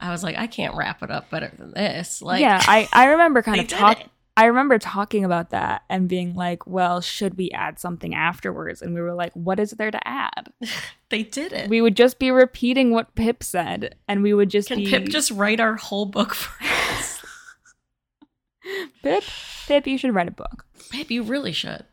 I 0.00 0.10
was 0.10 0.24
like, 0.24 0.36
I 0.36 0.48
can't 0.48 0.74
wrap 0.74 1.02
it 1.02 1.10
up 1.10 1.30
better 1.30 1.52
than 1.56 1.72
this. 1.72 2.22
Like, 2.22 2.40
yeah, 2.40 2.60
I 2.66 2.88
I 2.92 3.06
remember 3.06 3.42
kind 3.42 3.60
of 3.60 3.68
talking. 3.68 4.08
I 4.34 4.46
remember 4.46 4.78
talking 4.78 5.24
about 5.26 5.50
that 5.50 5.82
and 5.90 6.08
being 6.08 6.34
like, 6.34 6.66
well, 6.66 7.02
should 7.02 7.36
we 7.36 7.50
add 7.50 7.78
something 7.78 8.14
afterwards? 8.14 8.80
And 8.80 8.94
we 8.94 9.02
were 9.02 9.12
like, 9.12 9.32
what 9.34 9.60
is 9.60 9.72
there 9.72 9.90
to 9.90 10.08
add? 10.08 10.50
they 11.10 11.22
did 11.22 11.52
it. 11.52 11.68
We 11.68 11.82
would 11.82 11.96
just 11.96 12.18
be 12.18 12.30
repeating 12.30 12.92
what 12.92 13.14
Pip 13.14 13.42
said, 13.42 13.96
and 14.08 14.22
we 14.22 14.32
would 14.32 14.48
just 14.48 14.68
Can 14.68 14.78
be... 14.78 14.88
Pip 14.88 15.04
just 15.08 15.30
write 15.30 15.60
our 15.60 15.76
whole 15.76 16.06
book 16.06 16.32
for 16.32 16.64
us? 16.64 17.22
Pip, 19.02 19.24
Pip, 19.66 19.86
you 19.86 19.98
should 19.98 20.14
write 20.14 20.28
a 20.28 20.32
book. 20.32 20.64
Pip, 20.90 21.10
you 21.10 21.22
really 21.22 21.52
should. 21.52 21.84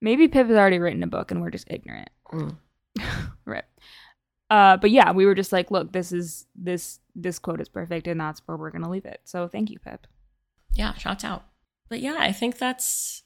Maybe 0.00 0.28
Pip 0.28 0.48
has 0.48 0.56
already 0.56 0.78
written 0.78 1.02
a 1.02 1.08
book 1.08 1.30
and 1.30 1.40
we're 1.40 1.50
just 1.50 1.70
ignorant. 1.70 2.10
Mm. 2.32 2.56
right. 3.44 3.64
Uh, 4.50 4.76
but 4.76 4.90
yeah, 4.90 5.12
we 5.12 5.26
were 5.26 5.34
just 5.34 5.52
like, 5.52 5.70
look, 5.70 5.92
this 5.92 6.12
is 6.12 6.46
this 6.54 7.00
this 7.14 7.38
quote 7.38 7.60
is 7.60 7.68
perfect, 7.68 8.06
and 8.06 8.20
that's 8.20 8.42
where 8.46 8.56
we're 8.56 8.70
gonna 8.70 8.90
leave 8.90 9.06
it. 9.06 9.20
So 9.24 9.48
thank 9.48 9.70
you, 9.70 9.78
Pip. 9.78 10.06
Yeah, 10.74 10.94
shouts 10.94 11.24
out. 11.24 11.44
But 11.88 12.00
yeah, 12.00 12.16
I 12.18 12.32
think 12.32 12.58
that's 12.58 13.22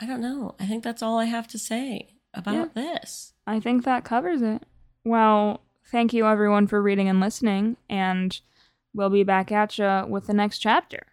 I 0.00 0.06
don't 0.06 0.20
know. 0.20 0.54
I 0.60 0.66
think 0.66 0.84
that's 0.84 1.02
all 1.02 1.18
I 1.18 1.24
have 1.24 1.48
to 1.48 1.58
say 1.58 2.16
about 2.34 2.54
yeah. 2.54 2.66
this. 2.74 3.32
I 3.46 3.60
think 3.60 3.84
that 3.84 4.04
covers 4.04 4.42
it. 4.42 4.64
Well, 5.04 5.62
thank 5.90 6.12
you 6.12 6.26
everyone 6.26 6.66
for 6.66 6.82
reading 6.82 7.08
and 7.08 7.20
listening, 7.20 7.76
and 7.88 8.38
we'll 8.94 9.10
be 9.10 9.24
back 9.24 9.50
at 9.50 9.78
you 9.78 10.04
with 10.08 10.26
the 10.26 10.34
next 10.34 10.58
chapter. 10.58 11.06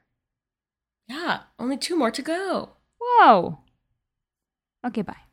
Yeah, 1.08 1.42
only 1.60 1.78
two 1.78 1.96
more 1.96 2.12
to 2.12 2.22
go. 2.22 2.70
Whoa. 3.20 3.60
Okay, 4.86 5.02
bye. 5.02 5.33